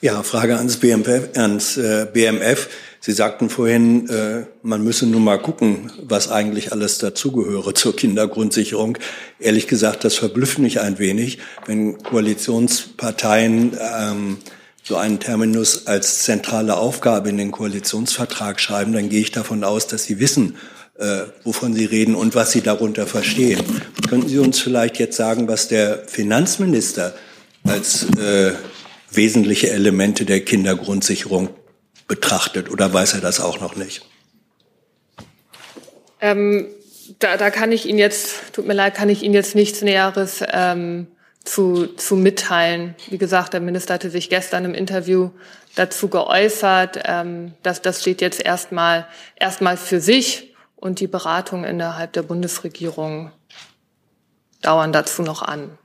[0.00, 1.36] Ja, Frage ans BMF.
[1.36, 2.68] Ans, äh, BMF.
[3.08, 8.98] Sie sagten vorhin, äh, man müsse nur mal gucken, was eigentlich alles dazugehöre zur Kindergrundsicherung.
[9.40, 14.36] Ehrlich gesagt, das verblüfft mich ein wenig, wenn Koalitionsparteien ähm,
[14.82, 19.86] so einen Terminus als zentrale Aufgabe in den Koalitionsvertrag schreiben, dann gehe ich davon aus,
[19.86, 20.56] dass sie wissen,
[20.98, 23.62] äh, wovon Sie reden und was Sie darunter verstehen.
[24.06, 27.14] Könnten Sie uns vielleicht jetzt sagen, was der Finanzminister
[27.64, 28.52] als äh,
[29.10, 31.48] wesentliche Elemente der Kindergrundsicherung
[32.08, 34.04] betrachtet oder weiß er das auch noch nicht?
[36.20, 36.66] Ähm,
[37.20, 40.42] da, da kann ich Ihnen jetzt, tut mir leid, kann ich Ihnen jetzt nichts Näheres
[40.50, 41.06] ähm,
[41.44, 42.96] zu, zu mitteilen.
[43.08, 45.30] Wie gesagt, der Minister hatte sich gestern im Interview
[45.74, 47.00] dazu geäußert.
[47.04, 53.30] Ähm, dass das steht jetzt erstmal erstmal für sich und die Beratungen innerhalb der Bundesregierung
[54.60, 55.78] dauern dazu noch an.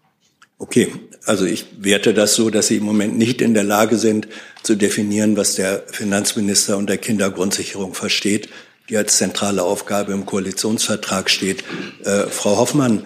[0.63, 0.93] Okay,
[1.25, 4.29] also ich werte das so, dass Sie im Moment nicht in der Lage sind
[4.63, 8.47] zu definieren, was der Finanzminister unter Kindergrundsicherung versteht,
[8.87, 11.65] die als zentrale Aufgabe im Koalitionsvertrag steht.
[12.05, 13.05] Äh, Frau Hoffmann,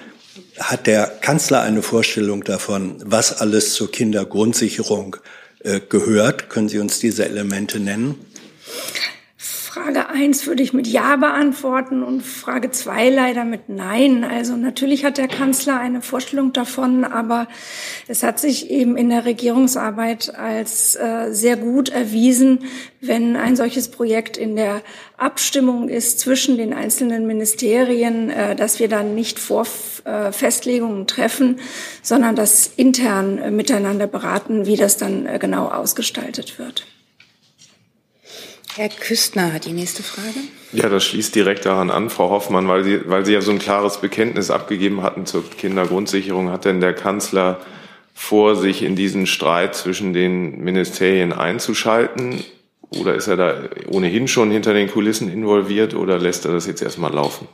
[0.60, 5.18] hat der Kanzler eine Vorstellung davon, was alles zur Kindergrundsicherung
[5.64, 6.52] äh, gehört?
[6.52, 8.24] Können Sie uns diese Elemente nennen?
[9.78, 14.24] Frage eins würde ich mit Ja beantworten und Frage zwei leider mit Nein.
[14.24, 17.48] Also natürlich hat der Kanzler eine Vorstellung davon, aber
[18.08, 22.66] es hat sich eben in der Regierungsarbeit als äh, sehr gut erwiesen,
[23.02, 24.82] wenn ein solches Projekt in der
[25.16, 29.68] Abstimmung ist zwischen den einzelnen Ministerien, äh, dass wir dann nicht vor
[30.06, 31.60] äh, Festlegungen treffen,
[32.02, 36.88] sondern das intern äh, miteinander beraten, wie das dann äh, genau ausgestaltet wird.
[38.78, 40.38] Herr Küstner hat die nächste Frage.
[40.72, 43.58] Ja, das schließt direkt daran an, Frau Hoffmann, weil Sie, weil Sie ja so ein
[43.58, 46.52] klares Bekenntnis abgegeben hatten zur Kindergrundsicherung.
[46.52, 47.60] Hat denn der Kanzler
[48.14, 52.44] vor, sich in diesen Streit zwischen den Ministerien einzuschalten?
[52.92, 53.56] Oder ist er da
[53.88, 57.48] ohnehin schon hinter den Kulissen involviert oder lässt er das jetzt erstmal laufen?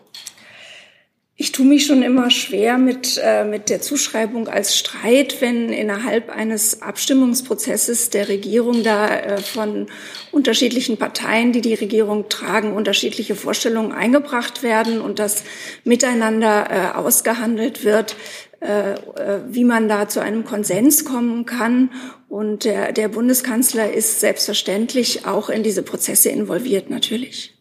[1.36, 6.30] Ich tue mich schon immer schwer mit, äh, mit der Zuschreibung als Streit, wenn innerhalb
[6.30, 9.88] eines Abstimmungsprozesses der Regierung da äh, von
[10.32, 15.44] unterschiedlichen Parteien, die die Regierung tragen, unterschiedliche Vorstellungen eingebracht werden und das
[15.84, 18.16] miteinander äh, ausgehandelt wird,
[18.62, 21.90] äh, äh, wie man da zu einem Konsens kommen kann.
[22.30, 27.56] Und der, der Bundeskanzler ist selbstverständlich auch in diese Prozesse involviert, natürlich.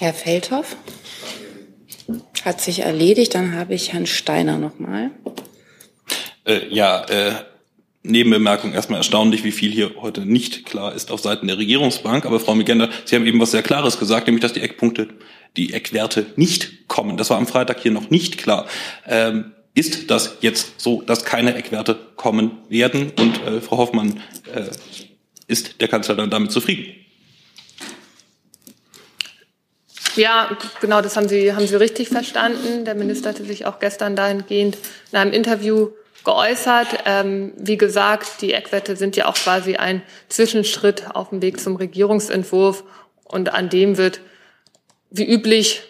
[0.00, 0.76] Herr Feldhoff?
[2.44, 3.34] Hat sich erledigt.
[3.34, 5.10] Dann habe ich Herrn Steiner nochmal.
[6.44, 7.32] Äh, ja, äh,
[8.02, 12.24] Nebenbemerkung erstmal erstaunlich, wie viel hier heute nicht klar ist auf Seiten der Regierungsbank.
[12.24, 15.08] Aber Frau Migender, Sie haben eben was sehr Klares gesagt, nämlich dass die Eckpunkte,
[15.56, 17.16] die Eckwerte nicht kommen.
[17.16, 18.66] Das war am Freitag hier noch nicht klar.
[19.06, 23.12] Ähm, ist das jetzt so, dass keine Eckwerte kommen werden?
[23.18, 24.20] Und äh, Frau Hoffmann,
[24.52, 24.64] äh,
[25.46, 26.99] ist der Kanzler dann damit zufrieden?
[30.16, 32.84] Ja, genau, das haben Sie, haben Sie richtig verstanden.
[32.84, 34.76] Der Minister hatte sich auch gestern dahingehend
[35.12, 35.90] in einem Interview
[36.24, 36.88] geäußert.
[37.06, 41.76] Ähm, wie gesagt, die Eckwerte sind ja auch quasi ein Zwischenschritt auf dem Weg zum
[41.76, 42.84] Regierungsentwurf
[43.24, 44.20] und an dem wird
[45.10, 45.82] wie üblich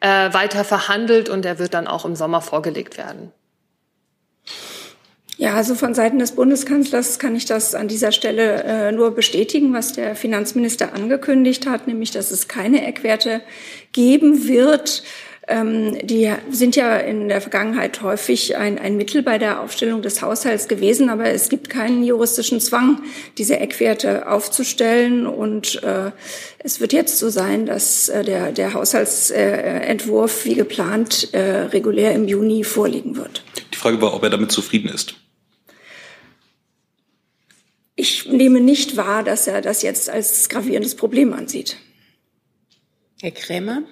[0.00, 3.32] äh, weiter verhandelt und er wird dann auch im Sommer vorgelegt werden.
[5.42, 9.72] Ja, also von Seiten des Bundeskanzlers kann ich das an dieser Stelle äh, nur bestätigen,
[9.72, 13.40] was der Finanzminister angekündigt hat, nämlich dass es keine Eckwerte
[13.90, 15.02] geben wird.
[15.48, 20.22] Ähm, die sind ja in der Vergangenheit häufig ein, ein Mittel bei der Aufstellung des
[20.22, 23.02] Haushalts gewesen, aber es gibt keinen juristischen Zwang,
[23.36, 25.26] diese Eckwerte aufzustellen.
[25.26, 26.12] Und äh,
[26.60, 32.28] es wird jetzt so sein, dass äh, der, der Haushaltsentwurf wie geplant äh, regulär im
[32.28, 33.42] Juni vorliegen wird.
[33.74, 35.16] Die Frage war, ob er damit zufrieden ist.
[37.94, 41.76] Ich nehme nicht wahr, dass er das jetzt als gravierendes Problem ansieht.
[43.20, 43.82] Herr Krämer?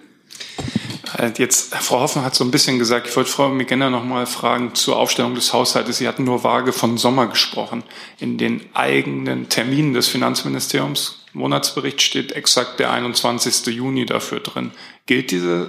[1.18, 4.26] Äh, jetzt, Frau Hoffmann hat so ein bisschen gesagt, ich wollte Frau Migenner noch mal
[4.26, 5.98] fragen zur Aufstellung des Haushaltes.
[5.98, 7.82] Sie hatten nur vage von Sommer gesprochen.
[8.18, 13.66] In den eigenen Terminen des Finanzministeriums, Monatsbericht steht exakt der 21.
[13.74, 14.72] Juni dafür drin.
[15.06, 15.68] Gilt dieses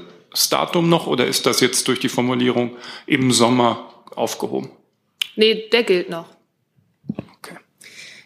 [0.49, 4.71] Datum noch oder ist das jetzt durch die Formulierung im Sommer aufgehoben?
[5.35, 6.25] Nee, der gilt noch.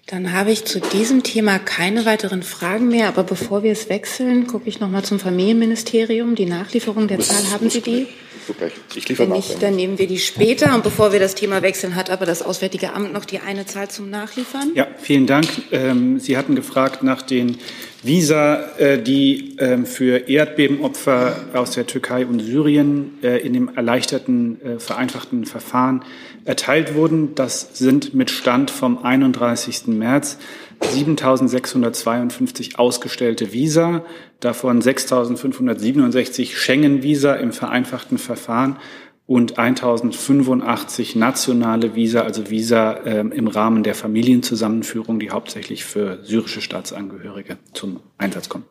[0.08, 3.08] Dann habe ich zu diesem Thema keine weiteren Fragen mehr.
[3.08, 6.36] Aber bevor wir es wechseln, gucke ich noch mal zum Familienministerium.
[6.36, 8.06] Die Nachlieferung der Zahl, haben Sie die?
[8.46, 10.76] Super, ich liefere Wenn nicht, dann nehmen wir die später.
[10.76, 13.90] Und bevor wir das Thema wechseln, hat aber das Auswärtige Amt noch die eine Zahl
[13.90, 14.74] zum Nachliefern.
[14.76, 15.48] Ja, vielen Dank.
[15.72, 17.58] Ähm, Sie hatten gefragt nach den
[18.04, 24.62] Visa, äh, die ähm, für Erdbebenopfer aus der Türkei und Syrien äh, in dem erleichterten,
[24.62, 26.04] äh, vereinfachten Verfahren
[26.46, 27.36] erteilt wurden.
[27.36, 29.88] Das sind mit Stand vom 31.
[29.88, 30.38] März
[30.82, 34.06] 7.652 ausgestellte Visa,
[34.40, 38.78] davon 6.567 Schengen-Visa im vereinfachten Verfahren
[39.26, 46.62] und 1085 nationale Visa, also Visa äh, im Rahmen der Familienzusammenführung, die hauptsächlich für syrische
[46.62, 48.66] Staatsangehörige zum Einsatz kommen.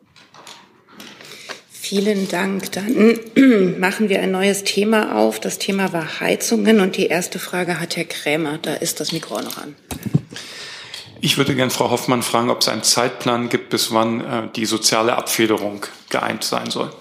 [1.87, 2.71] Vielen Dank.
[2.71, 3.19] Dann
[3.79, 5.39] machen wir ein neues Thema auf.
[5.39, 8.57] Das Thema war Heizungen und die erste Frage hat Herr Krämer.
[8.59, 9.75] Da ist das Mikro noch an.
[11.21, 14.65] Ich würde gerne Frau Hoffmann fragen, ob es einen Zeitplan gibt, bis wann äh, die
[14.65, 16.91] soziale Abfederung geeint sein soll.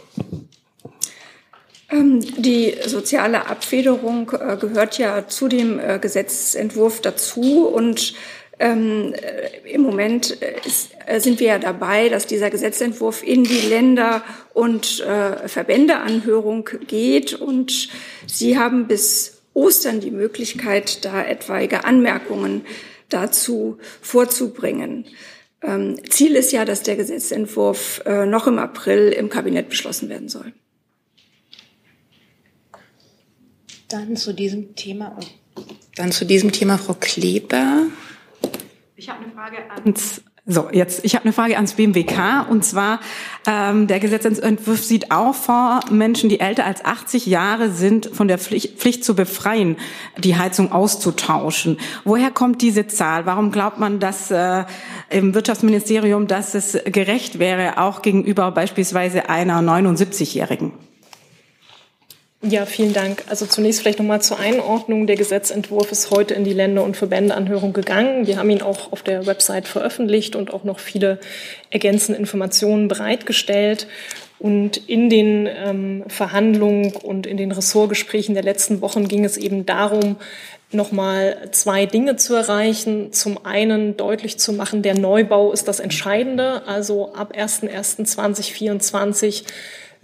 [1.91, 8.13] Ähm, die soziale Abfederung äh, gehört ja zu dem äh, Gesetzentwurf dazu und
[8.59, 13.45] ähm, äh, Im Moment äh, ist, äh, sind wir ja dabei, dass dieser Gesetzentwurf in
[13.45, 17.35] die Länder- und äh, Verbändeanhörung geht.
[17.35, 17.89] Und
[18.27, 22.63] Sie haben bis Ostern die Möglichkeit, da etwaige Anmerkungen
[23.09, 25.07] dazu vorzubringen.
[25.63, 30.29] Ähm, Ziel ist ja, dass der Gesetzentwurf äh, noch im April im Kabinett beschlossen werden
[30.29, 30.53] soll.
[33.89, 35.19] Dann zu diesem Thema.
[35.97, 37.87] Dann zu diesem Thema Frau Kleber.
[39.05, 43.01] Ich habe eine Frage ans so, jetzt, ich habe eine Frage ans BMWK und zwar,
[43.47, 48.39] ähm, der Gesetzentwurf sieht auch vor, Menschen, die älter als 80 Jahre sind, von der
[48.39, 49.77] Pflicht, Pflicht zu befreien,
[50.19, 51.79] die Heizung auszutauschen.
[52.05, 53.27] Woher kommt diese Zahl?
[53.27, 54.65] Warum glaubt man, dass äh,
[55.11, 60.73] im Wirtschaftsministerium, dass es gerecht wäre, auch gegenüber beispielsweise einer 79-Jährigen?
[62.47, 63.25] Ja, vielen Dank.
[63.31, 65.07] Also zunächst vielleicht nochmal zur Einordnung.
[65.07, 68.27] Der Gesetzentwurf ist heute in die Länder- und Verbändeanhörung gegangen.
[68.27, 71.21] Wir haben ihn auch auf der Website veröffentlicht und auch noch viele
[71.71, 73.87] ergänzende Informationen bereitgestellt.
[74.39, 79.65] Und in den ähm, Verhandlungen und in den Ressortgesprächen der letzten Wochen ging es eben
[79.65, 80.17] darum,
[80.71, 83.15] nochmal zwei Dinge zu erreichen.
[83.15, 86.67] Zum einen deutlich zu machen, der Neubau ist das Entscheidende.
[86.67, 89.45] Also ab 01.01.2024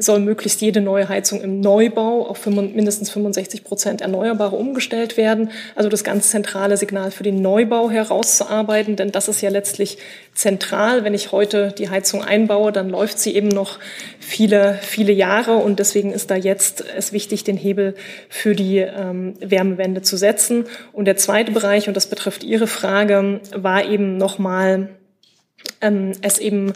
[0.00, 5.50] soll möglichst jede neue Heizung im Neubau auf mindestens 65 Prozent Erneuerbare umgestellt werden.
[5.74, 9.98] Also das ganz zentrale Signal für den Neubau herauszuarbeiten, denn das ist ja letztlich
[10.34, 11.04] zentral.
[11.04, 13.78] Wenn ich heute die Heizung einbaue, dann läuft sie eben noch
[14.18, 17.94] viele, viele Jahre und deswegen ist da jetzt es wichtig, den Hebel
[18.30, 20.64] für die ähm, Wärmewende zu setzen.
[20.92, 24.88] Und der zweite Bereich, und das betrifft Ihre Frage, war eben nochmal,
[25.82, 26.72] ähm, es eben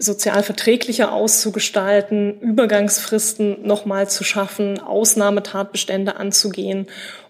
[0.00, 6.86] sozial verträglicher auszugestalten, Übergangsfristen nochmal zu schaffen, Ausnahmetatbestände anzugehen.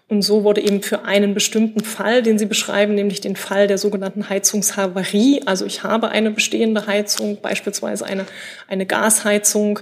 [0.07, 3.77] Und so wurde eben für einen bestimmten Fall, den Sie beschreiben, nämlich den Fall der
[3.77, 8.25] sogenannten Heizungshavarie, also ich habe eine bestehende Heizung, beispielsweise eine,
[8.67, 9.79] eine Gasheizung,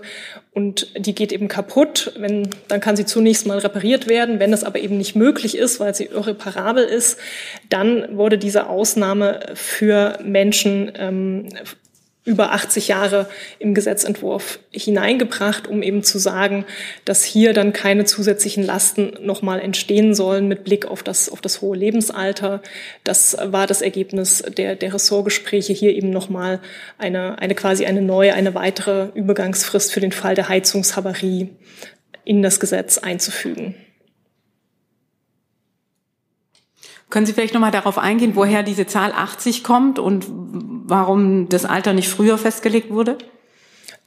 [0.51, 4.39] und die geht eben kaputt, wenn, dann kann sie zunächst mal repariert werden.
[4.39, 7.17] Wenn es aber eben nicht möglich ist, weil sie irreparabel ist,
[7.69, 11.49] dann wurde diese Ausnahme für Menschen ähm,
[12.25, 13.29] über 80 Jahre
[13.59, 16.65] im Gesetzentwurf hineingebracht, um eben zu sagen,
[17.05, 21.61] dass hier dann keine zusätzlichen Lasten nochmal entstehen sollen mit Blick auf das, auf das
[21.61, 22.61] hohe Lebensalter.
[23.03, 26.59] Das war das Ergebnis der, der Ressortgespräche, hier eben nochmal
[26.97, 31.49] eine, eine quasi eine neue, eine weitere Übergangsfrist für den Fall der Heizungshavarie
[32.25, 33.75] in das Gesetz einzufügen.
[37.09, 40.27] Können Sie vielleicht nochmal darauf eingehen, woher diese Zahl 80 kommt und
[40.89, 43.17] warum das Alter nicht früher festgelegt wurde?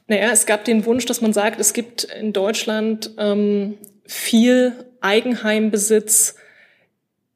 [0.07, 6.35] Naja, es gab den Wunsch, dass man sagt, es gibt in Deutschland ähm, viel Eigenheimbesitz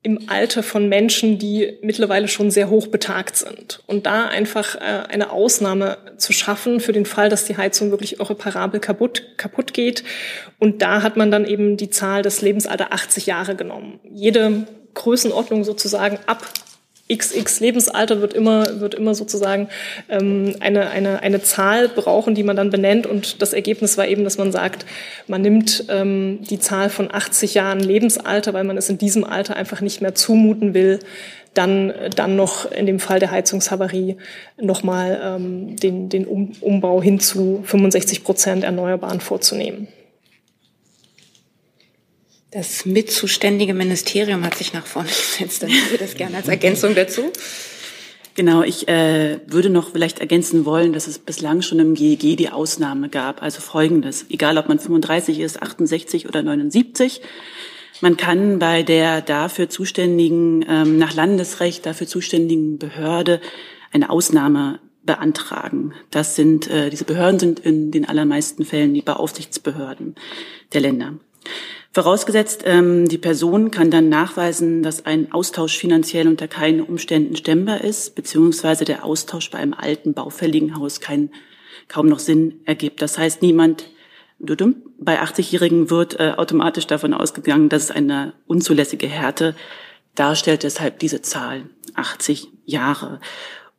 [0.03, 3.83] im Alter von Menschen, die mittlerweile schon sehr hoch betagt sind.
[3.87, 8.19] Und da einfach äh, eine Ausnahme zu schaffen für den Fall, dass die Heizung wirklich
[8.19, 10.03] irreparabel kaputt, kaputt geht.
[10.59, 13.99] Und da hat man dann eben die Zahl des Lebensalter 80 Jahre genommen.
[14.09, 16.47] Jede Größenordnung sozusagen ab
[17.11, 19.69] XX Lebensalter wird immer, wird immer sozusagen
[20.09, 23.07] ähm, eine, eine, eine Zahl brauchen, die man dann benennt.
[23.07, 24.85] Und das Ergebnis war eben, dass man sagt,
[25.27, 29.55] man nimmt ähm, die Zahl von 80 Jahren Lebensalter, weil man es in diesem Alter
[29.55, 30.99] einfach nicht mehr zumuten will,
[31.53, 34.17] dann, dann noch in dem Fall der Heizungshavarie
[34.61, 39.87] nochmal ähm, den, den Umbau hin zu 65 Prozent Erneuerbaren vorzunehmen.
[42.51, 45.63] Das mitzuständige Ministerium hat sich nach vorne gesetzt.
[45.63, 47.31] Dann würde das gerne als Ergänzung dazu.
[48.35, 52.49] Genau, ich äh, würde noch vielleicht ergänzen wollen, dass es bislang schon im GEG die
[52.49, 53.41] Ausnahme gab.
[53.41, 57.21] Also folgendes, egal ob man 35 ist, 68 oder 79,
[58.01, 63.41] man kann bei der dafür zuständigen, ähm, nach Landesrecht dafür zuständigen Behörde
[63.91, 65.93] eine Ausnahme beantragen.
[66.11, 70.13] Das sind, äh, diese Behörden sind in den allermeisten Fällen die Beaufsichtsbehörden
[70.73, 71.13] der Länder.
[71.93, 77.81] Vorausgesetzt, ähm, die Person kann dann nachweisen, dass ein Austausch finanziell unter keinen Umständen stemmbar
[77.81, 81.31] ist, beziehungsweise der Austausch bei einem alten, baufälligen Haus kein,
[81.87, 83.01] kaum noch Sinn ergibt.
[83.01, 83.85] Das heißt, niemand
[84.39, 89.55] bei 80-Jährigen wird äh, automatisch davon ausgegangen, dass es eine unzulässige Härte
[90.13, 93.19] darstellt, deshalb diese Zahl 80 Jahre.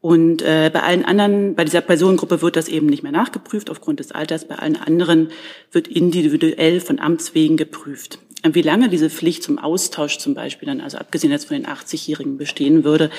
[0.00, 3.98] Und äh, bei allen anderen, bei dieser Personengruppe wird das eben nicht mehr nachgeprüft aufgrund
[3.98, 4.46] des Alters.
[4.46, 5.30] Bei allen anderen
[5.72, 8.20] wird individuell von Amts wegen geprüft.
[8.44, 11.66] Und wie lange diese Pflicht zum Austausch zum Beispiel dann, also abgesehen jetzt von den
[11.66, 13.10] 80-Jährigen bestehen würde,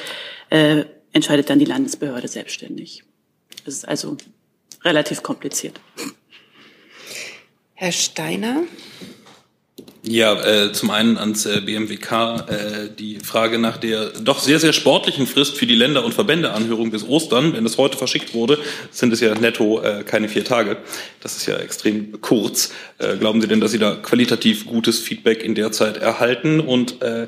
[0.50, 3.04] äh, entscheidet dann die Landesbehörde selbstständig.
[3.65, 4.15] Das ist also
[4.84, 5.82] relativ kompliziert.
[7.74, 8.63] Herr Steiner?
[10.04, 14.74] Ja, äh, zum einen ans äh, BMWK äh, die Frage nach der doch sehr, sehr
[14.74, 17.54] sportlichen Frist für die Länder- und Verbändeanhörung bis Ostern.
[17.54, 18.58] Wenn das heute verschickt wurde,
[18.92, 20.78] sind es ja netto äh, keine vier Tage.
[21.22, 22.72] Das ist ja extrem kurz.
[22.98, 27.02] Äh, glauben Sie denn, dass Sie da qualitativ gutes Feedback in der Zeit erhalten und
[27.02, 27.28] äh,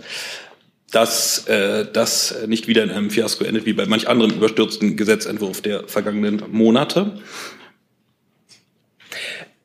[0.92, 5.62] dass äh, das nicht wieder in einem Fiasko endet wie bei manch anderem überstürzten Gesetzentwurf
[5.62, 7.20] der vergangenen Monate?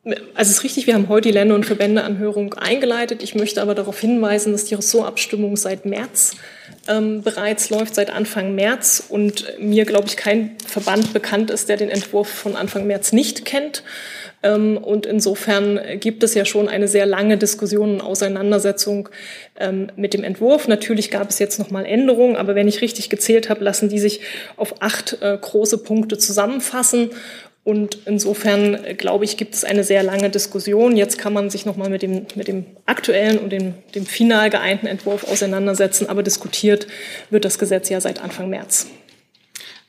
[0.06, 3.24] Also es ist richtig, wir haben heute die Länder- und Verbändeanhörung eingeleitet.
[3.24, 6.36] Ich möchte aber darauf hinweisen, dass die Ressortabstimmung seit März
[6.86, 9.02] ähm, bereits läuft, seit Anfang März.
[9.08, 13.44] Und mir, glaube ich, kein Verband bekannt ist, der den Entwurf von Anfang März nicht
[13.44, 13.82] kennt.
[14.44, 19.08] Ähm, und insofern gibt es ja schon eine sehr lange Diskussion und Auseinandersetzung
[19.58, 20.68] ähm, mit dem Entwurf.
[20.68, 23.98] Natürlich gab es jetzt noch mal Änderungen, aber wenn ich richtig gezählt habe, lassen die
[23.98, 24.20] sich
[24.56, 27.10] auf acht äh, große Punkte zusammenfassen.
[27.66, 30.96] Und insofern, glaube ich, gibt es eine sehr lange Diskussion.
[30.96, 34.86] Jetzt kann man sich nochmal mit dem, mit dem aktuellen und dem, dem final geeinten
[34.86, 36.08] Entwurf auseinandersetzen.
[36.08, 36.86] Aber diskutiert
[37.28, 38.86] wird das Gesetz ja seit Anfang März.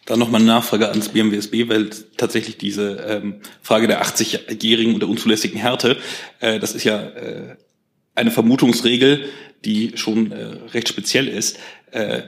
[0.08, 5.10] Dann nochmal eine Nachfrage ans BMWSB, weil tatsächlich diese ähm, Frage der 80-Jährigen und der
[5.10, 5.98] unzulässigen Härte,
[6.40, 7.58] äh, das ist ja äh,
[8.16, 9.30] eine Vermutungsregel,
[9.66, 11.60] die schon äh, recht speziell ist.
[11.92, 12.24] Äh,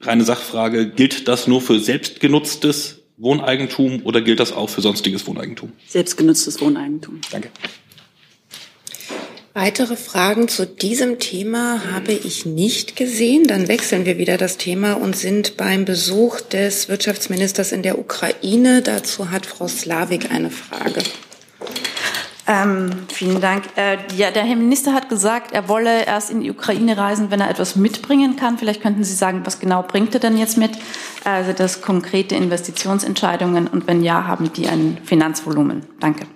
[0.00, 5.72] reine Sachfrage, gilt das nur für selbstgenutztes Wohneigentum oder gilt das auch für sonstiges Wohneigentum?
[5.86, 7.20] Selbstgenutztes Wohneigentum.
[7.30, 7.50] Danke.
[9.54, 13.46] Weitere Fragen zu diesem Thema habe ich nicht gesehen.
[13.46, 18.80] Dann wechseln wir wieder das Thema und sind beim Besuch des Wirtschaftsministers in der Ukraine.
[18.80, 21.02] Dazu hat Frau Slavik eine Frage.
[22.48, 23.64] Ähm, vielen Dank.
[23.76, 27.40] Äh, ja, der Herr Minister hat gesagt, er wolle erst in die Ukraine reisen, wenn
[27.40, 28.58] er etwas mitbringen kann.
[28.58, 30.72] Vielleicht könnten Sie sagen, was genau bringt er denn jetzt mit?
[31.24, 35.86] Also das konkrete Investitionsentscheidungen und wenn ja, haben die ein Finanzvolumen?
[36.00, 36.26] Danke.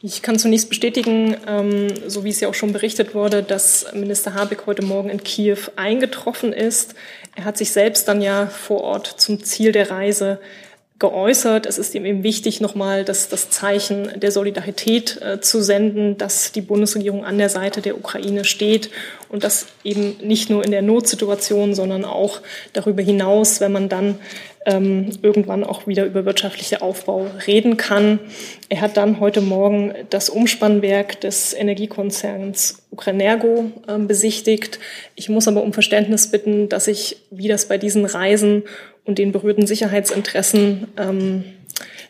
[0.00, 4.34] Ich kann zunächst bestätigen, ähm, so wie es ja auch schon berichtet wurde, dass Minister
[4.34, 6.94] Habeck heute Morgen in Kiew eingetroffen ist.
[7.36, 10.40] Er hat sich selbst dann ja vor Ort zum Ziel der Reise
[11.00, 11.66] geäußert.
[11.66, 16.52] Es ist ihm eben wichtig, nochmal das, das Zeichen der Solidarität äh, zu senden, dass
[16.52, 18.90] die Bundesregierung an der Seite der Ukraine steht
[19.28, 22.40] und das eben nicht nur in der Notsituation, sondern auch
[22.72, 24.20] darüber hinaus, wenn man dann
[24.66, 28.20] ähm, irgendwann auch wieder über wirtschaftliche Aufbau reden kann.
[28.68, 34.78] Er hat dann heute Morgen das Umspannwerk des Energiekonzerns Ukrainergo äh, besichtigt.
[35.16, 38.62] Ich muss aber um Verständnis bitten, dass ich, wie das bei diesen Reisen
[39.04, 41.44] und den berührten Sicherheitsinteressen ähm,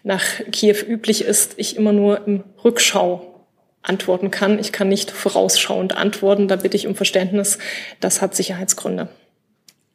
[0.03, 3.35] nach Kiew üblich ist, ich immer nur im Rückschau
[3.83, 4.59] antworten kann.
[4.59, 6.49] Ich kann nicht vorausschauend antworten.
[6.49, 7.59] Da bitte ich um Verständnis.
[8.01, 9.09] Das hat Sicherheitsgründe.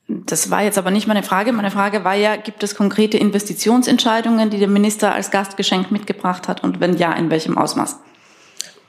[0.07, 1.51] Das war jetzt aber nicht meine Frage.
[1.51, 6.63] Meine Frage war ja, gibt es konkrete Investitionsentscheidungen, die der Minister als Gastgeschenk mitgebracht hat?
[6.63, 7.97] Und wenn ja, in welchem Ausmaß?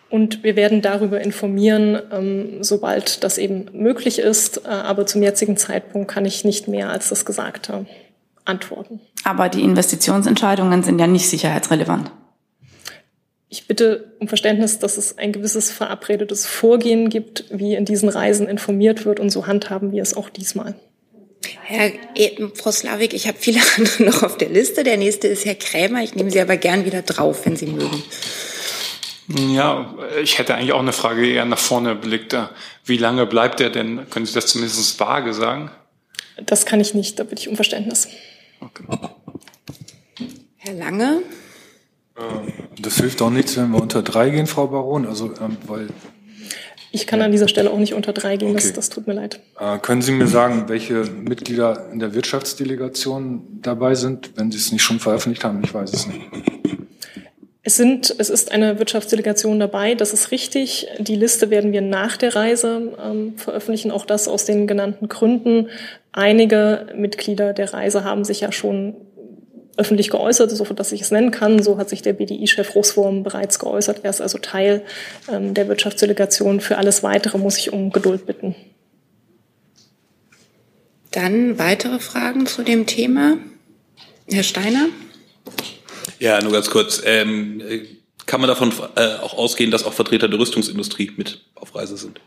[0.08, 4.64] Und wir werden darüber informieren, ähm, sobald das eben möglich ist.
[4.64, 7.86] Äh, aber zum jetzigen Zeitpunkt kann ich nicht mehr als das Gesagte
[8.44, 9.00] antworten.
[9.24, 12.10] Aber die Investitionsentscheidungen sind ja nicht sicherheitsrelevant.
[13.48, 18.48] Ich bitte um Verständnis, dass es ein gewisses verabredetes Vorgehen gibt, wie in diesen Reisen
[18.48, 19.18] informiert wird.
[19.18, 20.76] Und so handhaben wir es auch diesmal.
[21.64, 24.84] Herr e Frau Slavik, ich habe viele andere noch auf der Liste.
[24.84, 26.02] Der nächste ist Herr Krämer.
[26.02, 28.02] Ich nehme Sie aber gern wieder drauf, wenn Sie mögen.
[29.52, 32.36] Ja, ich hätte eigentlich auch eine Frage eher nach vorne blickt.
[32.84, 34.08] Wie lange bleibt er denn?
[34.10, 35.70] Können Sie das zumindest vage sagen?
[36.46, 38.08] Das kann ich nicht, da bitte ich um Verständnis.
[40.56, 41.22] Herr Lange?
[42.18, 45.06] Ähm, das hilft auch nichts, wenn wir unter drei gehen, Frau Baron.
[45.06, 45.88] Also, ähm, weil
[46.92, 48.62] ich kann an dieser Stelle auch nicht unter drei gehen, okay.
[48.66, 49.40] das, das tut mir leid.
[49.58, 54.72] Äh, können Sie mir sagen, welche Mitglieder in der Wirtschaftsdelegation dabei sind, wenn Sie es
[54.72, 55.62] nicht schon veröffentlicht haben?
[55.62, 56.20] Ich weiß es nicht.
[57.62, 60.88] Es, sind, es ist eine Wirtschaftsdelegation dabei, das ist richtig.
[60.98, 65.68] Die Liste werden wir nach der Reise ähm, veröffentlichen, auch das aus den genannten Gründen.
[66.12, 68.96] Einige Mitglieder der Reise haben sich ja schon
[69.76, 71.62] öffentlich geäußert, so dass ich es nennen kann.
[71.62, 74.00] So hat sich der BDI-Chef Russwurm bereits geäußert.
[74.02, 74.82] Er ist also Teil
[75.30, 76.60] ähm, der Wirtschaftsdelegation.
[76.60, 78.54] Für alles Weitere muss ich um Geduld bitten.
[81.10, 83.38] Dann weitere Fragen zu dem Thema.
[84.30, 84.86] Herr Steiner?
[86.20, 87.02] Ja, nur ganz kurz.
[87.04, 87.62] Ähm,
[88.26, 92.20] kann man davon äh, auch ausgehen, dass auch Vertreter der Rüstungsindustrie mit auf Reise sind?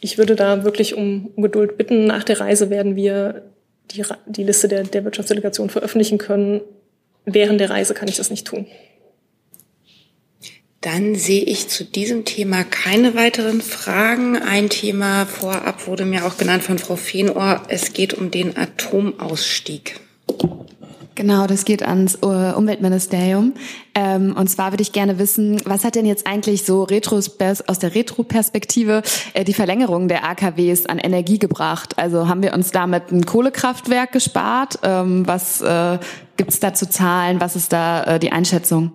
[0.00, 2.06] Ich würde da wirklich um, Geduld bitten.
[2.06, 3.50] Nach der Reise werden wir
[3.90, 6.60] die, die Liste der, der Wirtschaftsdelegation veröffentlichen können.
[7.24, 8.66] Während der Reise kann ich das nicht tun.
[10.80, 14.36] Dann sehe ich zu diesem Thema keine weiteren Fragen.
[14.36, 17.64] Ein Thema vorab wurde mir auch genannt von Frau Feenohr.
[17.66, 20.05] Es geht um den Atomausstieg.
[21.16, 23.54] Genau, das geht ans äh, Umweltministerium.
[23.94, 27.78] Ähm, und zwar würde ich gerne wissen, was hat denn jetzt eigentlich so Retros aus
[27.78, 29.02] der Retroperspektive
[29.32, 31.98] äh, die Verlängerung der AKWs an Energie gebracht?
[31.98, 34.78] Also haben wir uns damit ein Kohlekraftwerk gespart?
[34.82, 35.98] Ähm, was äh,
[36.36, 37.40] gibt es da zu Zahlen?
[37.40, 38.92] Was ist da äh, die Einschätzung?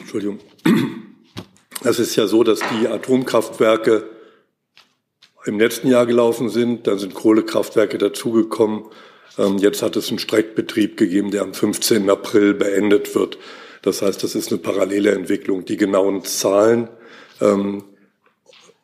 [0.00, 0.40] Entschuldigung.
[1.82, 4.13] Es ist ja so, dass die Atomkraftwerke
[5.46, 6.86] im letzten Jahr gelaufen sind.
[6.86, 8.84] Dann sind Kohlekraftwerke dazugekommen.
[9.38, 12.08] Ähm, jetzt hat es einen Streckbetrieb gegeben, der am 15.
[12.08, 13.38] April beendet wird.
[13.82, 15.64] Das heißt, das ist eine parallele Entwicklung.
[15.64, 16.88] Die genauen Zahlen,
[17.40, 17.84] ähm,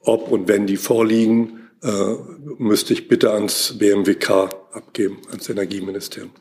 [0.02, 2.14] ob und wenn die vorliegen, äh,
[2.58, 6.32] müsste ich bitte ans BMWK abgeben, ans Energieministerium.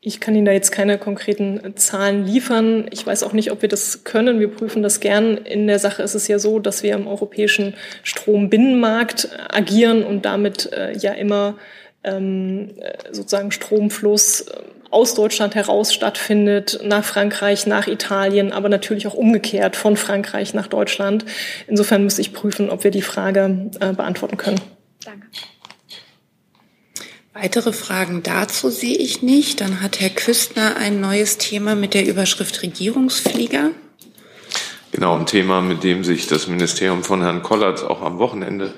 [0.00, 2.86] Ich kann Ihnen da jetzt keine konkreten Zahlen liefern.
[2.92, 4.38] Ich weiß auch nicht, ob wir das können.
[4.38, 5.38] Wir prüfen das gern.
[5.38, 7.74] In der Sache ist es ja so, dass wir im europäischen
[8.04, 11.56] Strombinnenmarkt agieren und damit äh, ja immer
[12.04, 12.74] ähm,
[13.10, 19.76] sozusagen Stromfluss äh, aus Deutschland heraus stattfindet, nach Frankreich, nach Italien, aber natürlich auch umgekehrt
[19.76, 21.24] von Frankreich nach Deutschland.
[21.66, 24.60] Insofern müsste ich prüfen, ob wir die Frage äh, beantworten können.
[25.04, 25.26] Danke.
[27.40, 29.60] Weitere Fragen dazu sehe ich nicht.
[29.60, 33.70] Dann hat Herr Küstner ein neues Thema mit der Überschrift Regierungsflieger.
[34.90, 38.74] Genau, ein Thema, mit dem sich das Ministerium von Herrn Kollatz auch am Wochenende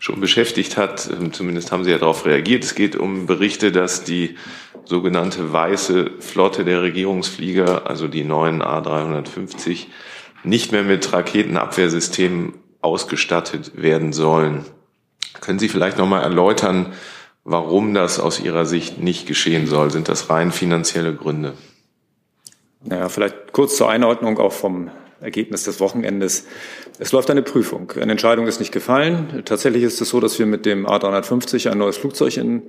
[0.00, 1.08] schon beschäftigt hat.
[1.12, 2.64] Ähm, zumindest haben Sie ja darauf reagiert.
[2.64, 4.36] Es geht um Berichte, dass die
[4.84, 9.86] sogenannte weiße Flotte der Regierungsflieger, also die neuen A350,
[10.42, 14.64] nicht mehr mit Raketenabwehrsystemen ausgestattet werden sollen.
[15.40, 16.94] Können Sie vielleicht noch mal erläutern,
[17.44, 19.90] warum das aus Ihrer Sicht nicht geschehen soll.
[19.90, 21.54] Sind das rein finanzielle Gründe?
[22.84, 24.90] Naja, vielleicht kurz zur Einordnung auch vom
[25.22, 26.46] Ergebnis des Wochenendes.
[26.98, 27.92] Es läuft eine Prüfung.
[27.92, 29.42] Eine Entscheidung ist nicht gefallen.
[29.44, 32.62] Tatsächlich ist es so, dass wir mit dem A350 ein neues Flugzeug in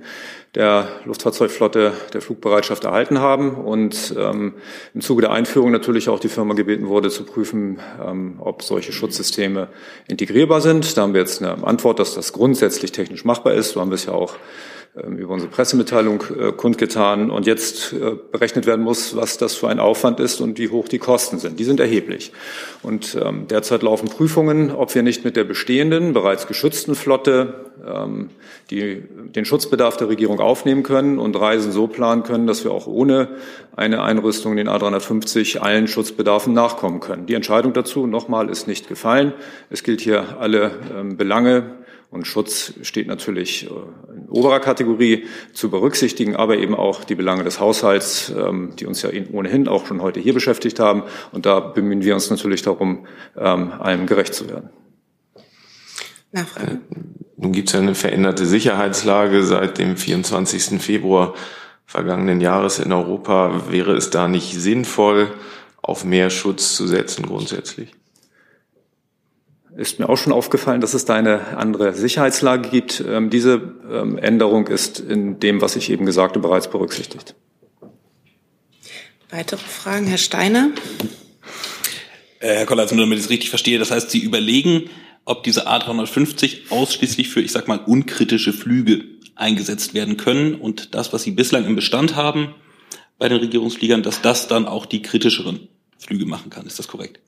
[0.54, 4.54] der Luftfahrzeugflotte der Flugbereitschaft erhalten haben und ähm,
[4.94, 8.92] im Zuge der Einführung natürlich auch die Firma gebeten wurde zu prüfen, ähm, ob solche
[8.92, 9.68] Schutzsysteme
[10.06, 10.96] integrierbar sind.
[10.96, 13.70] Da haben wir jetzt eine Antwort, dass das grundsätzlich technisch machbar ist.
[13.70, 14.36] So haben wir es ja auch
[14.94, 19.80] über unsere Pressemitteilung äh, kundgetan und jetzt äh, berechnet werden muss, was das für ein
[19.80, 21.58] Aufwand ist und wie hoch die Kosten sind.
[21.58, 22.32] Die sind erheblich.
[22.82, 28.30] Und ähm, derzeit laufen Prüfungen, ob wir nicht mit der bestehenden, bereits geschützten Flotte ähm,
[28.70, 29.02] die,
[29.34, 33.30] den Schutzbedarf der Regierung aufnehmen können und Reisen so planen können, dass wir auch ohne
[33.74, 37.26] eine Einrüstung in den A350 allen Schutzbedarfen nachkommen können.
[37.26, 39.32] Die Entscheidung dazu, nochmal, ist nicht gefallen.
[39.70, 45.70] Es gilt hier alle ähm, Belange und Schutz steht natürlich äh, in oberer Kategorie zu
[45.70, 50.00] berücksichtigen, aber eben auch die Belange des Haushalts, ähm, die uns ja ohnehin auch schon
[50.00, 51.02] heute hier beschäftigt haben.
[51.32, 54.70] Und da bemühen wir uns natürlich darum, ähm, allem gerecht zu werden.
[56.30, 56.72] Nachfrage.
[56.72, 56.78] Äh,
[57.36, 60.80] nun gibt es ja eine veränderte Sicherheitslage seit dem 24.
[60.80, 61.34] Februar
[61.84, 63.70] vergangenen Jahres in Europa.
[63.70, 65.32] Wäre es da nicht sinnvoll,
[65.82, 67.94] auf mehr Schutz zu setzen grundsätzlich?
[69.76, 73.02] Ist mir auch schon aufgefallen, dass es da eine andere Sicherheitslage gibt.
[73.06, 77.34] Ähm, diese ähm, Änderung ist in dem, was ich eben sagte, bereits berücksichtigt.
[79.30, 80.70] Weitere Fragen, Herr Steiner?
[82.38, 84.90] Äh, Herr Koller, damit ich es richtig verstehe, das heißt, Sie überlegen,
[85.24, 89.04] ob diese A350 ausschließlich für, ich sag mal, unkritische Flüge
[89.34, 92.54] eingesetzt werden können und das, was Sie bislang im Bestand haben
[93.18, 95.68] bei den Regierungsfliegern, dass das dann auch die kritischeren
[95.98, 96.66] Flüge machen kann.
[96.66, 97.20] Ist das korrekt?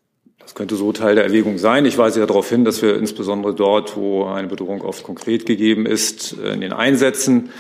[0.47, 1.86] Das könnte so Teil der Erwägung sein.
[1.86, 5.86] Ich weise ja darauf hin, dass wir insbesondere dort, wo eine Bedrohung oft konkret gegeben
[5.86, 7.51] ist, in den Einsätzen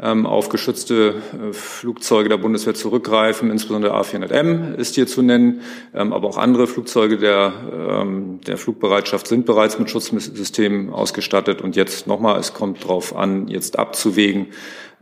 [0.00, 3.50] ähm, auf geschützte äh, Flugzeuge der Bundeswehr zurückgreifen.
[3.50, 9.26] Insbesondere A400M ist hier zu nennen, ähm, aber auch andere Flugzeuge der, ähm, der Flugbereitschaft
[9.26, 11.62] sind bereits mit Schutzsystemen ausgestattet.
[11.62, 14.48] Und jetzt nochmal, es kommt darauf an, jetzt abzuwägen,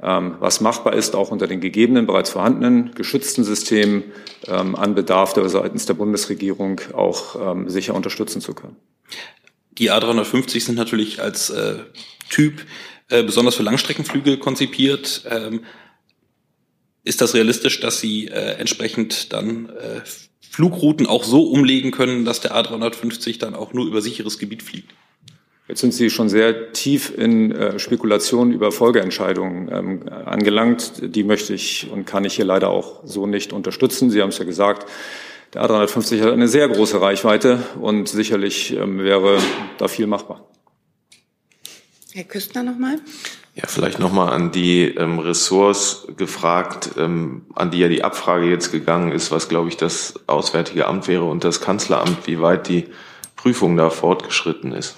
[0.07, 4.05] was machbar ist, auch unter den gegebenen, bereits vorhandenen geschützten Systemen
[4.47, 8.77] ähm, an Bedarf der seitens der Bundesregierung auch ähm, sicher unterstützen zu können.
[9.79, 11.77] Die A350 sind natürlich als äh,
[12.29, 12.67] Typ
[13.09, 15.25] äh, besonders für Langstreckenflüge konzipiert.
[15.31, 15.65] Ähm,
[17.03, 20.03] ist das realistisch, dass Sie äh, entsprechend dann äh,
[20.41, 24.93] Flugrouten auch so umlegen können, dass der A350 dann auch nur über sicheres Gebiet fliegt?
[25.67, 31.01] Jetzt sind Sie schon sehr tief in äh, Spekulationen über Folgeentscheidungen ähm, angelangt.
[31.03, 34.11] Die möchte ich und kann ich hier leider auch so nicht unterstützen.
[34.11, 34.87] Sie haben es ja gesagt,
[35.55, 39.39] der A350 hat eine sehr große Reichweite und sicherlich ähm, wäre
[39.79, 40.47] da viel machbar.
[42.13, 42.99] Herr Küstner nochmal.
[43.55, 48.71] Ja, vielleicht nochmal an die ähm, Ressorts gefragt, ähm, an die ja die Abfrage jetzt
[48.71, 52.85] gegangen ist, was, glaube ich, das Auswärtige Amt wäre und das Kanzleramt, wie weit die
[53.35, 54.97] Prüfung da fortgeschritten ist.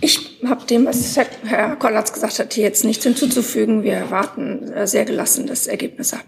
[0.00, 3.82] Ich habe dem, was Herr Kollatz gesagt hat, hier jetzt nichts hinzuzufügen.
[3.82, 6.24] Wir warten äh, sehr gelassen das Ergebnis ab.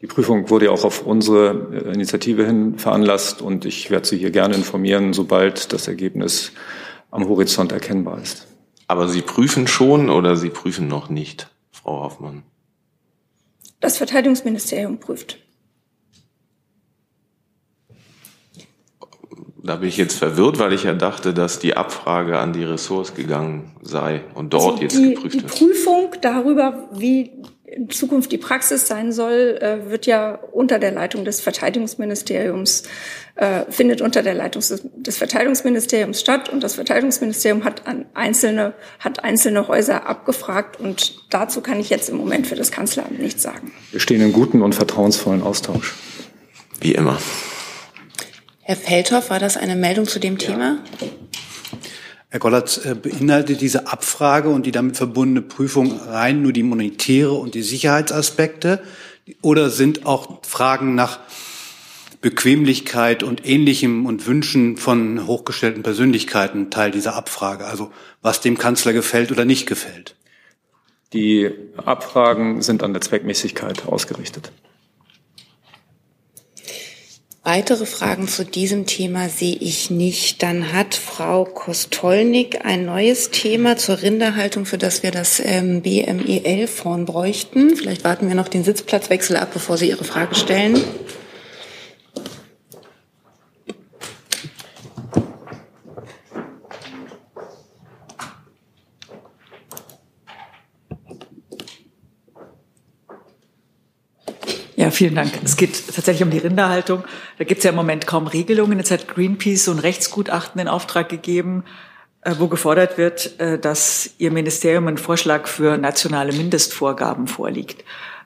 [0.00, 4.18] Die Prüfung wurde ja auch auf unsere äh, Initiative hin veranlasst und ich werde Sie
[4.18, 6.52] hier gerne informieren, sobald das Ergebnis
[7.10, 8.46] am Horizont erkennbar ist.
[8.88, 12.42] Aber Sie prüfen schon oder Sie prüfen noch nicht, Frau Hoffmann?
[13.80, 15.38] Das Verteidigungsministerium prüft.
[19.64, 23.14] Da bin ich jetzt verwirrt, weil ich ja dachte, dass die Abfrage an die Ressorts
[23.14, 25.44] gegangen sei und dort also die, jetzt geprüft wird.
[25.44, 27.30] Die Prüfung darüber, wie
[27.72, 32.82] in Zukunft die Praxis sein soll, äh, wird ja unter der Leitung des Verteidigungsministeriums,
[33.36, 36.48] äh, findet unter der Leitung des, des Verteidigungsministeriums statt.
[36.48, 40.80] Und das Verteidigungsministerium hat an einzelne, hat einzelne Häuser abgefragt.
[40.80, 43.72] Und dazu kann ich jetzt im Moment für das Kanzleramt nichts sagen.
[43.90, 45.94] Wir stehen in guten und vertrauensvollen Austausch.
[46.80, 47.18] Wie immer.
[48.64, 50.78] Herr Feldhoff, war das eine Meldung zu dem Thema?
[52.28, 57.32] Herr Gollatz, äh, beinhaltet diese Abfrage und die damit verbundene Prüfung rein nur die monetäre
[57.32, 58.80] und die Sicherheitsaspekte?
[59.42, 61.18] Oder sind auch Fragen nach
[62.20, 67.66] Bequemlichkeit und Ähnlichem und Wünschen von hochgestellten Persönlichkeiten Teil dieser Abfrage?
[67.66, 67.90] Also
[68.22, 70.14] was dem Kanzler gefällt oder nicht gefällt?
[71.12, 74.52] Die Abfragen sind an der Zweckmäßigkeit ausgerichtet.
[77.44, 80.44] Weitere Fragen zu diesem Thema sehe ich nicht.
[80.44, 87.10] Dann hat Frau Kostolnik ein neues Thema zur Rinderhaltung, für das wir das ähm, BMEL-Fonds
[87.10, 87.74] bräuchten.
[87.74, 90.84] Vielleicht warten wir noch den Sitzplatzwechsel ab, bevor Sie Ihre Frage stellen.
[104.82, 105.30] Ja, vielen Dank.
[105.44, 107.04] Es geht tatsächlich um die Rinderhaltung.
[107.38, 108.78] Da gibt es ja im Moment kaum Regelungen.
[108.78, 111.62] Jetzt hat Greenpeace so ein Rechtsgutachten in Auftrag gegeben,
[112.22, 117.84] äh, wo gefordert wird, äh, dass Ihr Ministerium einen Vorschlag für nationale Mindestvorgaben vorliegt.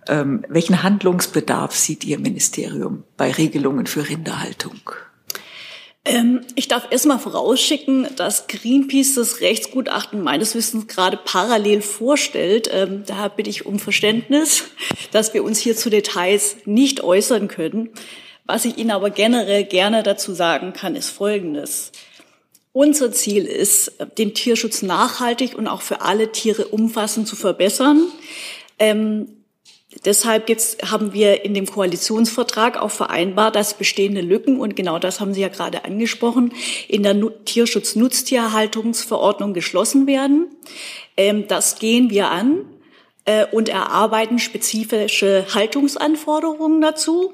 [0.08, 4.80] Ähm, welchen Handlungsbedarf sieht Ihr Ministerium bei Regelungen für Rinderhaltung?
[6.06, 12.70] Ähm, ich darf erstmal vorausschicken, dass Greenpeace das Rechtsgutachten meines Wissens gerade parallel vorstellt.
[12.72, 14.64] Ähm, daher bitte ich um Verständnis,
[15.10, 17.90] dass wir uns hier zu Details nicht äußern können.
[18.44, 21.90] Was ich Ihnen aber generell gerne dazu sagen kann, ist Folgendes.
[22.72, 28.06] Unser Ziel ist, den Tierschutz nachhaltig und auch für alle Tiere umfassend zu verbessern.
[28.78, 29.35] Ähm,
[30.04, 30.48] Deshalb
[30.84, 35.40] haben wir in dem Koalitionsvertrag auch vereinbart, dass bestehende Lücken, und genau das haben Sie
[35.40, 36.52] ja gerade angesprochen,
[36.88, 40.46] in der Tierschutz-Nutztierhaltungsverordnung geschlossen werden.
[41.16, 42.66] Ähm, das gehen wir an
[43.24, 47.32] äh, und erarbeiten spezifische Haltungsanforderungen dazu.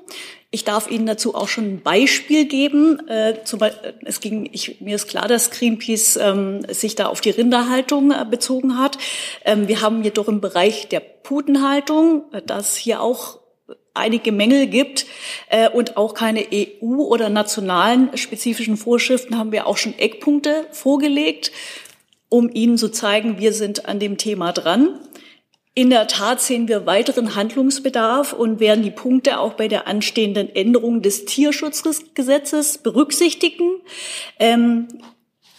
[0.54, 3.08] Ich darf Ihnen dazu auch schon ein Beispiel geben.
[3.08, 7.30] Äh, Beispiel, es ging, ich, mir ist klar, dass Greenpeace ähm, sich da auf die
[7.30, 8.98] Rinderhaltung äh, bezogen hat.
[9.46, 13.40] Ähm, wir haben jedoch im Bereich der Putenhaltung, äh, dass hier auch
[13.94, 15.06] einige Mängel gibt
[15.48, 21.50] äh, und auch keine EU- oder nationalen spezifischen Vorschriften, haben wir auch schon Eckpunkte vorgelegt,
[22.28, 25.00] um Ihnen zu zeigen, wir sind an dem Thema dran.
[25.74, 30.54] In der Tat sehen wir weiteren Handlungsbedarf und werden die Punkte auch bei der anstehenden
[30.54, 33.80] Änderung des Tierschutzgesetzes berücksichtigen.
[34.38, 34.88] Ähm,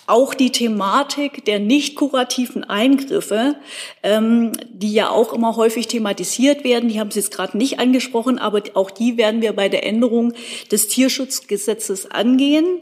[0.06, 3.56] auch die Thematik der nicht kurativen Eingriffe,
[4.04, 8.38] ähm, die ja auch immer häufig thematisiert werden, die haben Sie jetzt gerade nicht angesprochen,
[8.38, 10.34] aber auch die werden wir bei der Änderung
[10.72, 12.82] des Tierschutzgesetzes angehen.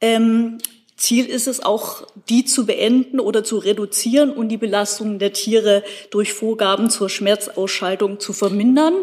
[0.00, 0.58] Ähm,
[1.02, 5.82] Ziel ist es auch, die zu beenden oder zu reduzieren und die Belastungen der Tiere
[6.10, 8.94] durch Vorgaben zur Schmerzausschaltung zu vermindern.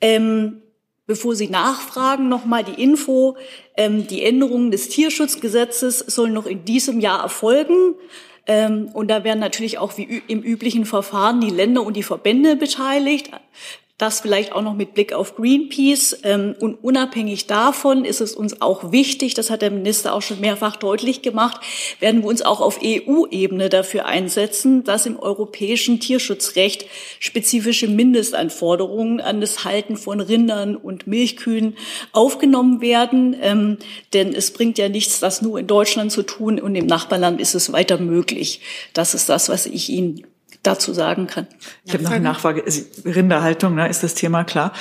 [0.00, 0.62] Ähm,
[1.06, 3.36] bevor Sie nachfragen, nochmal die Info.
[3.76, 7.94] Ähm, die Änderungen des Tierschutzgesetzes sollen noch in diesem Jahr erfolgen.
[8.48, 12.56] Ähm, und da werden natürlich auch wie im üblichen Verfahren die Länder und die Verbände
[12.56, 13.30] beteiligt.
[14.02, 16.18] Das vielleicht auch noch mit Blick auf Greenpeace.
[16.24, 20.40] Ähm, und unabhängig davon ist es uns auch wichtig, das hat der Minister auch schon
[20.40, 21.60] mehrfach deutlich gemacht,
[22.00, 26.84] werden wir uns auch auf EU-Ebene dafür einsetzen, dass im europäischen Tierschutzrecht
[27.20, 31.76] spezifische Mindestanforderungen an das Halten von Rindern und Milchkühen
[32.10, 33.36] aufgenommen werden.
[33.40, 33.78] Ähm,
[34.14, 37.54] denn es bringt ja nichts, das nur in Deutschland zu tun und im Nachbarland ist
[37.54, 38.62] es weiter möglich.
[38.94, 40.26] Das ist das, was ich Ihnen
[40.62, 41.46] dazu sagen kann.
[41.84, 42.64] Ich habe noch eine Nachfrage.
[43.04, 44.72] Rinderhaltung ne, ist das Thema klar.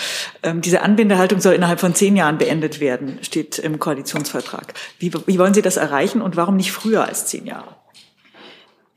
[0.44, 4.74] Ähm, diese Anbindehaltung soll innerhalb von zehn Jahren beendet werden, steht im Koalitionsvertrag.
[5.00, 7.76] Wie, wie wollen Sie das erreichen und warum nicht früher als zehn Jahre?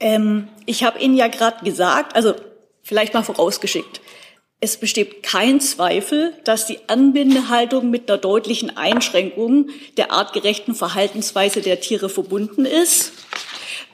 [0.00, 2.34] Ähm, ich habe Ihnen ja gerade gesagt, also
[2.82, 4.00] vielleicht mal vorausgeschickt.
[4.60, 11.80] Es besteht kein Zweifel, dass die Anbindehaltung mit einer deutlichen Einschränkung der artgerechten Verhaltensweise der
[11.80, 13.12] Tiere verbunden ist.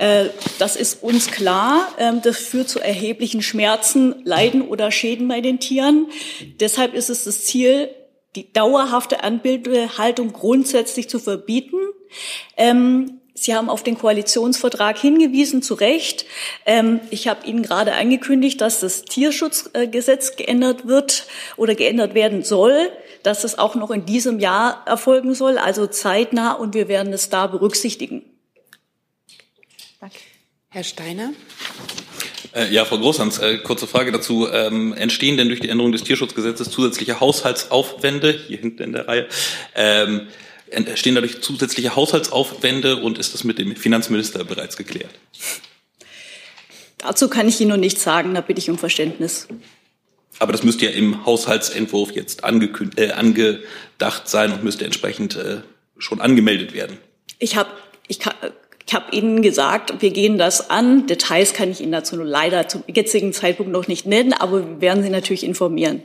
[0.00, 1.86] Äh, das ist uns klar.
[1.98, 6.06] Ähm, das führt zu erheblichen Schmerzen, Leiden oder Schäden bei den Tieren.
[6.58, 7.90] Deshalb ist es das Ziel,
[8.34, 11.76] die dauerhafte Anbindehaltung grundsätzlich zu verbieten.
[12.56, 16.24] Ähm, Sie haben auf den Koalitionsvertrag hingewiesen, zu Recht.
[16.64, 21.26] Ähm, ich habe Ihnen gerade angekündigt, dass das Tierschutzgesetz geändert wird
[21.58, 22.90] oder geändert werden soll,
[23.22, 27.28] dass es auch noch in diesem Jahr erfolgen soll, also zeitnah, und wir werden es
[27.28, 28.29] da berücksichtigen.
[30.68, 31.32] Herr Steiner.
[32.54, 34.48] Äh, ja, Frau Großhans, äh, kurze Frage dazu.
[34.48, 39.28] Ähm, entstehen denn durch die Änderung des Tierschutzgesetzes zusätzliche Haushaltsaufwände, hier hinten in der Reihe,
[39.74, 40.28] ähm,
[40.70, 45.10] entstehen dadurch zusätzliche Haushaltsaufwände und ist das mit dem Finanzminister bereits geklärt?
[46.98, 49.48] Dazu kann ich Ihnen noch nichts sagen, da bitte ich um Verständnis.
[50.38, 55.62] Aber das müsste ja im Haushaltsentwurf jetzt äh, angedacht sein und müsste entsprechend äh,
[55.98, 56.98] schon angemeldet werden.
[57.38, 57.70] Ich habe
[58.06, 58.34] ich kann,
[58.90, 61.06] ich habe Ihnen gesagt, wir gehen das an.
[61.06, 64.80] Details kann ich Ihnen dazu nur leider zum jetzigen Zeitpunkt noch nicht nennen, aber wir
[64.80, 66.02] werden Sie natürlich informieren.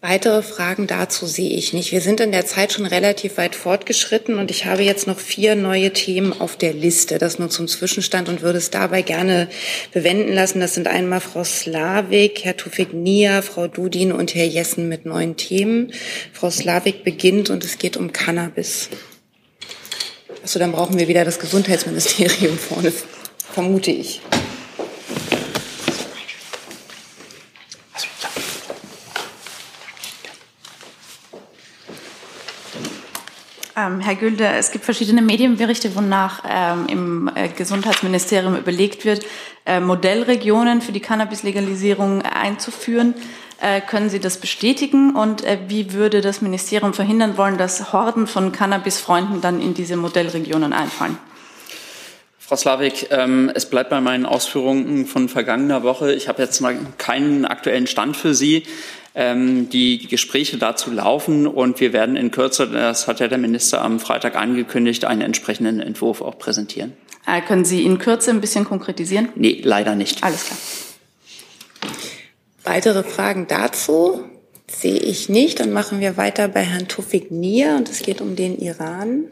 [0.00, 1.90] Weitere Fragen dazu sehe ich nicht.
[1.90, 5.56] Wir sind in der Zeit schon relativ weit fortgeschritten und ich habe jetzt noch vier
[5.56, 7.18] neue Themen auf der Liste.
[7.18, 9.48] Das nur zum Zwischenstand und würde es dabei gerne
[9.92, 10.60] bewenden lassen.
[10.60, 15.36] Das sind einmal Frau Slavik, Herr Tufik Nia, Frau Dudin und Herr Jessen mit neuen
[15.36, 15.92] Themen.
[16.32, 18.88] Frau Slavik beginnt und es geht um Cannabis.
[20.46, 22.92] Achso, dann brauchen wir wieder das Gesundheitsministerium vorne,
[23.52, 24.20] vermute ich.
[33.76, 39.26] Ähm, Herr Gülde, es gibt verschiedene Medienberichte, wonach ähm, im äh, Gesundheitsministerium überlegt wird,
[39.66, 43.14] äh, Modellregionen für die Cannabis-Legalisierung einzuführen.
[43.60, 45.16] Äh, können Sie das bestätigen?
[45.16, 49.96] Und äh, wie würde das Ministerium verhindern wollen, dass Horden von Cannabis-Freunden dann in diese
[49.96, 51.18] Modellregionen einfallen?
[52.38, 56.12] Frau Slavik, ähm, es bleibt bei meinen Ausführungen von vergangener Woche.
[56.12, 58.62] Ich habe jetzt mal keinen aktuellen Stand für Sie.
[59.16, 63.82] Ähm, die Gespräche dazu laufen und wir werden in Kürze, das hat ja der Minister
[63.82, 66.92] am Freitag angekündigt, einen entsprechenden Entwurf auch präsentieren.
[67.26, 69.30] Äh, können Sie in Kürze ein bisschen konkretisieren?
[69.34, 70.22] Nee, leider nicht.
[70.22, 70.58] Alles klar.
[72.66, 74.24] Weitere Fragen dazu
[74.68, 75.60] sehe ich nicht.
[75.60, 79.26] Dann machen wir weiter bei Herrn Tufik Nia und es geht um den Iran.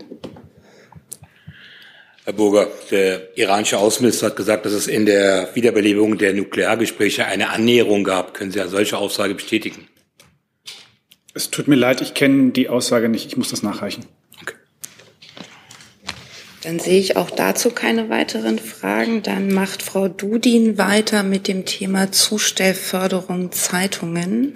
[2.23, 7.51] Herr Burger, der iranische Außenminister hat gesagt, dass es in der Wiederbelebung der Nukleargespräche eine
[7.51, 8.35] Annäherung gab.
[8.35, 9.89] Können Sie eine solche Aussage bestätigen?
[11.35, 13.27] Es tut mir leid, ich kenne die Aussage nicht.
[13.27, 14.07] Ich muss das nachreichen.
[16.65, 19.23] Dann sehe ich auch dazu keine weiteren Fragen.
[19.23, 24.55] Dann macht Frau Dudin weiter mit dem Thema Zustellförderung Zeitungen.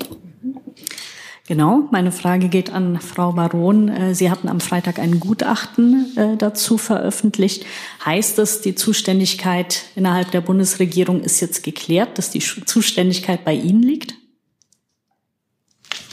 [1.47, 3.89] Genau, meine Frage geht an Frau Baron.
[3.89, 7.67] Äh, Sie hatten am Freitag ein Gutachten äh, dazu veröffentlicht.
[8.05, 13.83] Heißt das, die Zuständigkeit innerhalb der Bundesregierung ist jetzt geklärt, dass die Zuständigkeit bei Ihnen
[13.83, 14.15] liegt?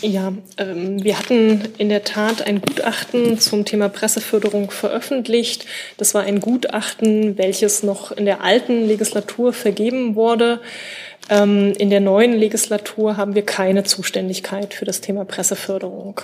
[0.05, 5.65] Ja, ähm, wir hatten in der Tat ein Gutachten zum Thema Presseförderung veröffentlicht.
[5.97, 10.59] Das war ein Gutachten, welches noch in der alten Legislatur vergeben wurde.
[11.27, 16.21] Ähm, in der neuen Legislatur haben wir keine Zuständigkeit für das Thema Presseförderung.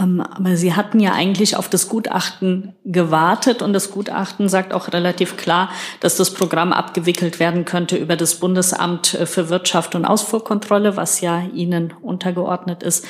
[0.00, 4.92] Ähm, aber Sie hatten ja eigentlich auf das Gutachten gewartet und das Gutachten sagt auch
[4.92, 5.70] relativ klar,
[6.00, 11.20] dass das Programm abgewickelt werden könnte über das Bundesamt äh, für Wirtschaft und Ausfuhrkontrolle, was
[11.20, 13.06] ja Ihnen untergeordnet ist.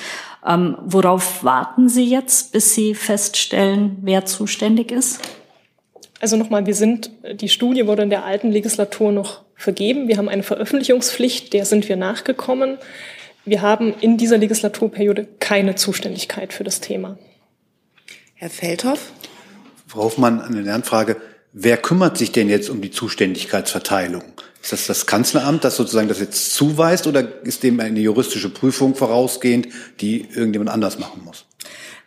[0.47, 5.21] Ähm, worauf warten Sie jetzt, bis Sie feststellen, wer zuständig ist?
[6.21, 10.09] Also nochmal, wir sind, die Studie wurde in der alten Legislatur noch vergeben.
[10.09, 12.79] Wir haben eine Veröffentlichungspflicht, der sind wir nachgekommen.
[13.45, 17.19] Wir haben in dieser Legislaturperiode keine Zuständigkeit für das Thema.
[18.35, 19.13] Herr Feldhoff?
[19.87, 21.17] Frau Hoffmann, eine Lernfrage.
[21.53, 24.25] Wer kümmert sich denn jetzt um die Zuständigkeitsverteilung?
[24.63, 28.95] Ist das das Kanzleramt, das sozusagen das jetzt zuweist oder ist dem eine juristische Prüfung
[28.95, 29.69] vorausgehend,
[30.01, 31.45] die irgendjemand anders machen muss?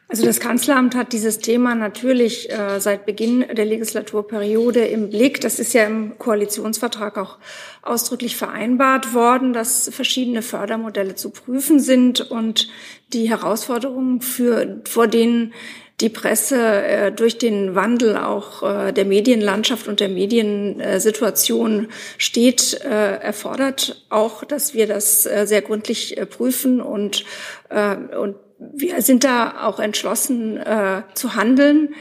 [0.10, 5.42] Also das Kanzleramt hat dieses Thema natürlich äh, seit Beginn der Legislaturperiode im Blick.
[5.42, 7.40] Das ist ja im Koalitionsvertrag auch
[7.82, 12.70] ausdrücklich vereinbart worden, dass verschiedene Fördermodelle zu prüfen sind und
[13.12, 15.54] die Herausforderungen, für, vor denen
[16.00, 21.88] die Presse äh, durch den Wandel auch äh, der Medienlandschaft und der Mediensituation
[22.18, 27.26] steht, äh, erfordert auch, dass wir das äh, sehr gründlich äh, prüfen und,
[27.70, 31.94] und wir sind da auch entschlossen äh, zu handeln.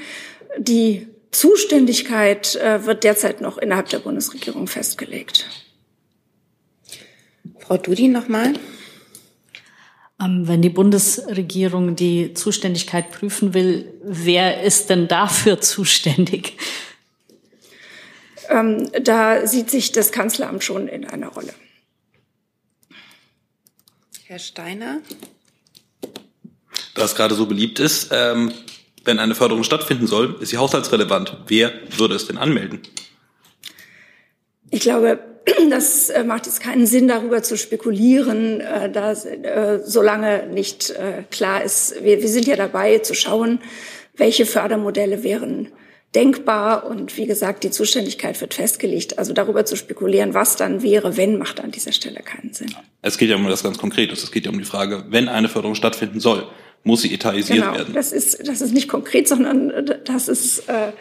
[0.59, 5.46] Die Zuständigkeit äh, wird derzeit noch innerhalb der Bundesregierung festgelegt.
[7.59, 8.54] Frau Dudi nochmal.
[10.20, 16.57] Ähm, wenn die Bundesregierung die Zuständigkeit prüfen will, wer ist denn dafür zuständig?
[18.48, 21.52] Ähm, da sieht sich das Kanzleramt schon in einer Rolle.
[24.24, 25.00] Herr Steiner.
[26.97, 28.53] Da es gerade so beliebt ist, ähm,
[29.05, 31.36] wenn eine Förderung stattfinden soll, ist sie haushaltsrelevant.
[31.47, 32.80] Wer würde es denn anmelden?
[34.70, 35.20] Ich glaube,
[35.70, 41.22] das äh, macht jetzt keinen Sinn, darüber zu spekulieren, äh, da, äh, solange nicht äh,
[41.30, 42.03] klar ist.
[42.03, 43.61] Wir, wir sind ja dabei zu schauen,
[44.16, 45.68] welche Fördermodelle wären
[46.14, 46.86] denkbar.
[46.86, 49.18] Und wie gesagt, die Zuständigkeit wird festgelegt.
[49.18, 52.74] Also darüber zu spekulieren, was dann wäre, wenn, macht an dieser Stelle keinen Sinn.
[53.03, 54.22] Es geht ja um das ganz Konkretes.
[54.22, 56.47] Es geht ja um die Frage, wenn eine Förderung stattfinden soll,
[56.85, 57.95] muss sie etatisiert genau, werden.
[57.95, 59.72] Das ist, das ist nicht konkret, sondern
[60.05, 60.93] das ist äh,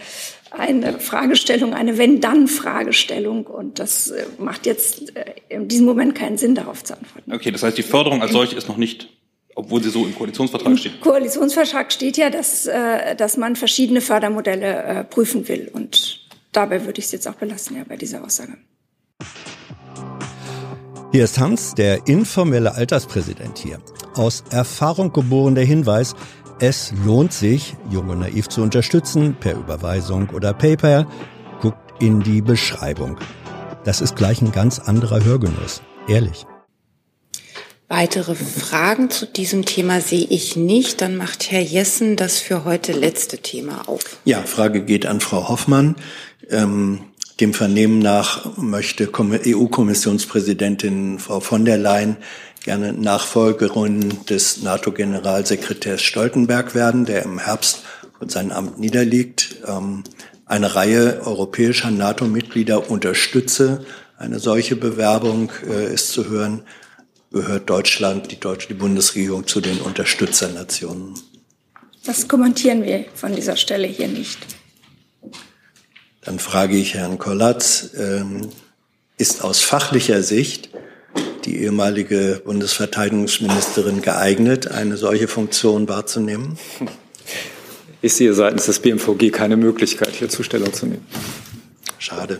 [0.52, 3.46] eine Fragestellung, eine Wenn-Dann-Fragestellung.
[3.46, 7.32] Und das äh, macht jetzt äh, in diesem Moment keinen Sinn, darauf zu antworten.
[7.34, 9.10] Okay, das heißt, die Förderung als solche ist noch nicht
[9.56, 10.96] obwohl sie so im Koalitionsvertrag steht.
[10.96, 15.72] Im Koalitionsvertrag steht ja, dass, äh, dass man verschiedene Fördermodelle äh, prüfen will.
[15.72, 16.20] Und
[16.52, 18.58] dabei würde ich es jetzt auch belassen, ja, bei dieser Aussage.
[21.16, 23.80] Hier ist Hans, der informelle Alterspräsident hier.
[24.16, 26.14] Aus Erfahrung geboren der Hinweis,
[26.60, 31.08] es lohnt sich, Jung und Naiv zu unterstützen, per Überweisung oder PayPal.
[31.62, 33.18] Guckt in die Beschreibung.
[33.86, 35.82] Das ist gleich ein ganz anderer Hörgenuss.
[36.10, 36.46] Ehrlich.
[37.88, 41.00] Weitere Fragen zu diesem Thema sehe ich nicht.
[41.00, 44.18] Dann macht Herr Jessen das für heute letzte Thema auf.
[44.26, 45.96] Ja, Frage geht an Frau Hoffmann.
[46.50, 47.06] Ähm,
[47.40, 52.18] dem Vernehmen nach möchte EU-Kommissionspräsidentin Frau von der Leyen
[52.64, 57.84] gerne Nachfolgerin des NATO-Generalsekretärs Stoltenberg werden, der im Herbst
[58.18, 59.58] von seinem Amt niederliegt.
[59.68, 60.04] Ähm,
[60.46, 63.86] eine Reihe europäischer NATO-Mitglieder unterstütze
[64.18, 66.64] eine solche Bewerbung, äh, ist zu hören
[67.32, 71.16] gehört Deutschland, die deutsche die Bundesregierung zu den Unterstützernationen.
[72.06, 74.40] Das kommentieren wir von dieser Stelle hier nicht.
[76.26, 78.50] Dann frage ich Herrn Kollatz, ähm,
[79.18, 80.70] ist aus fachlicher Sicht
[81.46, 86.58] die ehemalige Bundesverteidigungsministerin geeignet, eine solche Funktion wahrzunehmen?
[88.02, 91.08] Ich sehe seitens des BMVG keine Möglichkeit, hier Zustellung zu nehmen.
[91.98, 92.40] Schade.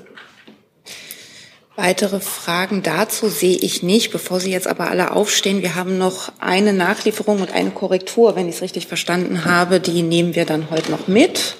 [1.76, 4.12] Weitere Fragen dazu sehe ich nicht.
[4.12, 8.48] Bevor Sie jetzt aber alle aufstehen, wir haben noch eine Nachlieferung und eine Korrektur, wenn
[8.48, 9.80] ich es richtig verstanden habe.
[9.80, 11.56] Die nehmen wir dann heute noch mit.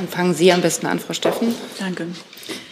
[0.00, 1.54] Dann fangen Sie am besten an, Frau Steffen.
[1.78, 2.06] Danke.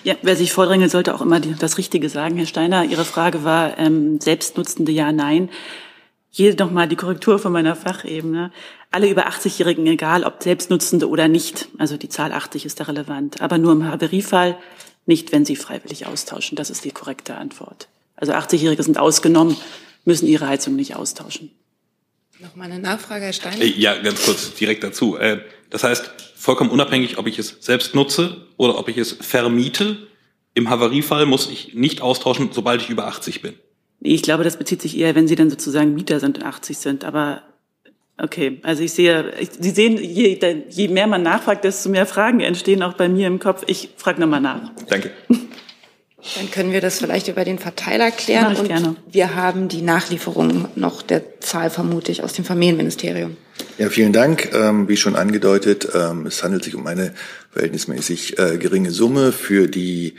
[0.02, 2.38] Ja, wer sich vordrängeln, sollte auch immer das Richtige sagen.
[2.38, 5.50] Herr Steiner, Ihre Frage war ähm, selbstnutzende Ja, Nein.
[6.30, 8.50] Hier nochmal die Korrektur von meiner Fachebene
[8.90, 13.42] alle über 80-Jährigen, egal ob Selbstnutzende oder nicht, also die Zahl 80 ist da relevant,
[13.42, 14.56] aber nur im Haveriefall,
[15.04, 16.56] nicht wenn sie freiwillig austauschen.
[16.56, 17.88] Das ist die korrekte Antwort.
[18.16, 19.54] Also 80-Jährige sind ausgenommen,
[20.06, 21.50] müssen ihre Heizung nicht austauschen.
[22.38, 23.60] Noch mal eine Nachfrage, Herr Stein.
[23.60, 25.18] Äh, ja, ganz kurz direkt dazu.
[25.18, 29.96] Äh, das heißt, vollkommen unabhängig, ob ich es selbst nutze oder ob ich es vermiete,
[30.54, 33.54] im Havariefall muss ich nicht austauschen, sobald ich über 80 bin.
[34.00, 37.04] Ich glaube, das bezieht sich eher, wenn Sie dann sozusagen Mieter sind und 80 sind.
[37.04, 37.42] Aber
[38.20, 42.40] Okay, also ich sehe, ich, Sie sehen, je, je mehr man nachfragt, desto mehr Fragen
[42.40, 43.62] entstehen auch bei mir im Kopf.
[43.68, 44.72] Ich frage nochmal nach.
[44.88, 45.12] Danke.
[45.28, 48.46] Dann können wir das vielleicht über den Verteiler klären.
[48.46, 48.96] Mach ich und gerne.
[49.08, 53.36] wir haben die Nachlieferung noch der Zahl, vermute ich, aus dem Familienministerium.
[53.78, 54.52] Ja, vielen Dank.
[54.54, 57.14] Ähm, wie schon angedeutet, ähm, es handelt sich um eine
[57.50, 59.32] verhältnismäßig äh, geringe Summe.
[59.32, 60.14] Für die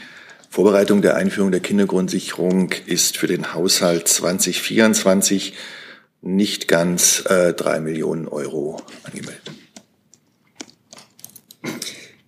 [0.49, 5.53] Vorbereitung der Einführung der Kindergrundsicherung ist für den Haushalt 2024
[6.21, 9.51] nicht ganz äh, drei Millionen Euro angemeldet.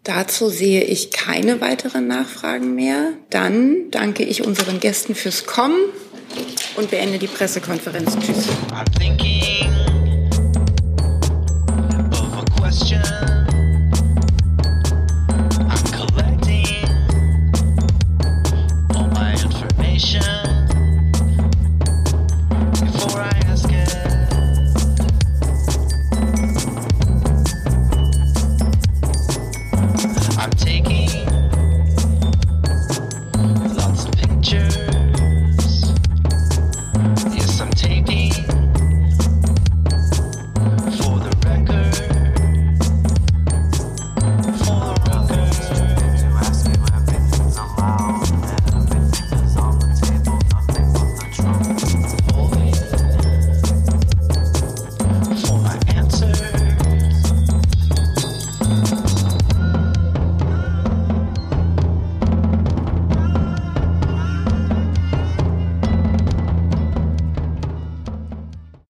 [0.03, 3.13] Dazu sehe ich keine weiteren Nachfragen mehr.
[3.29, 5.79] Dann danke ich unseren Gästen fürs Kommen
[6.75, 8.17] und beende die Pressekonferenz.
[8.19, 8.47] Tschüss.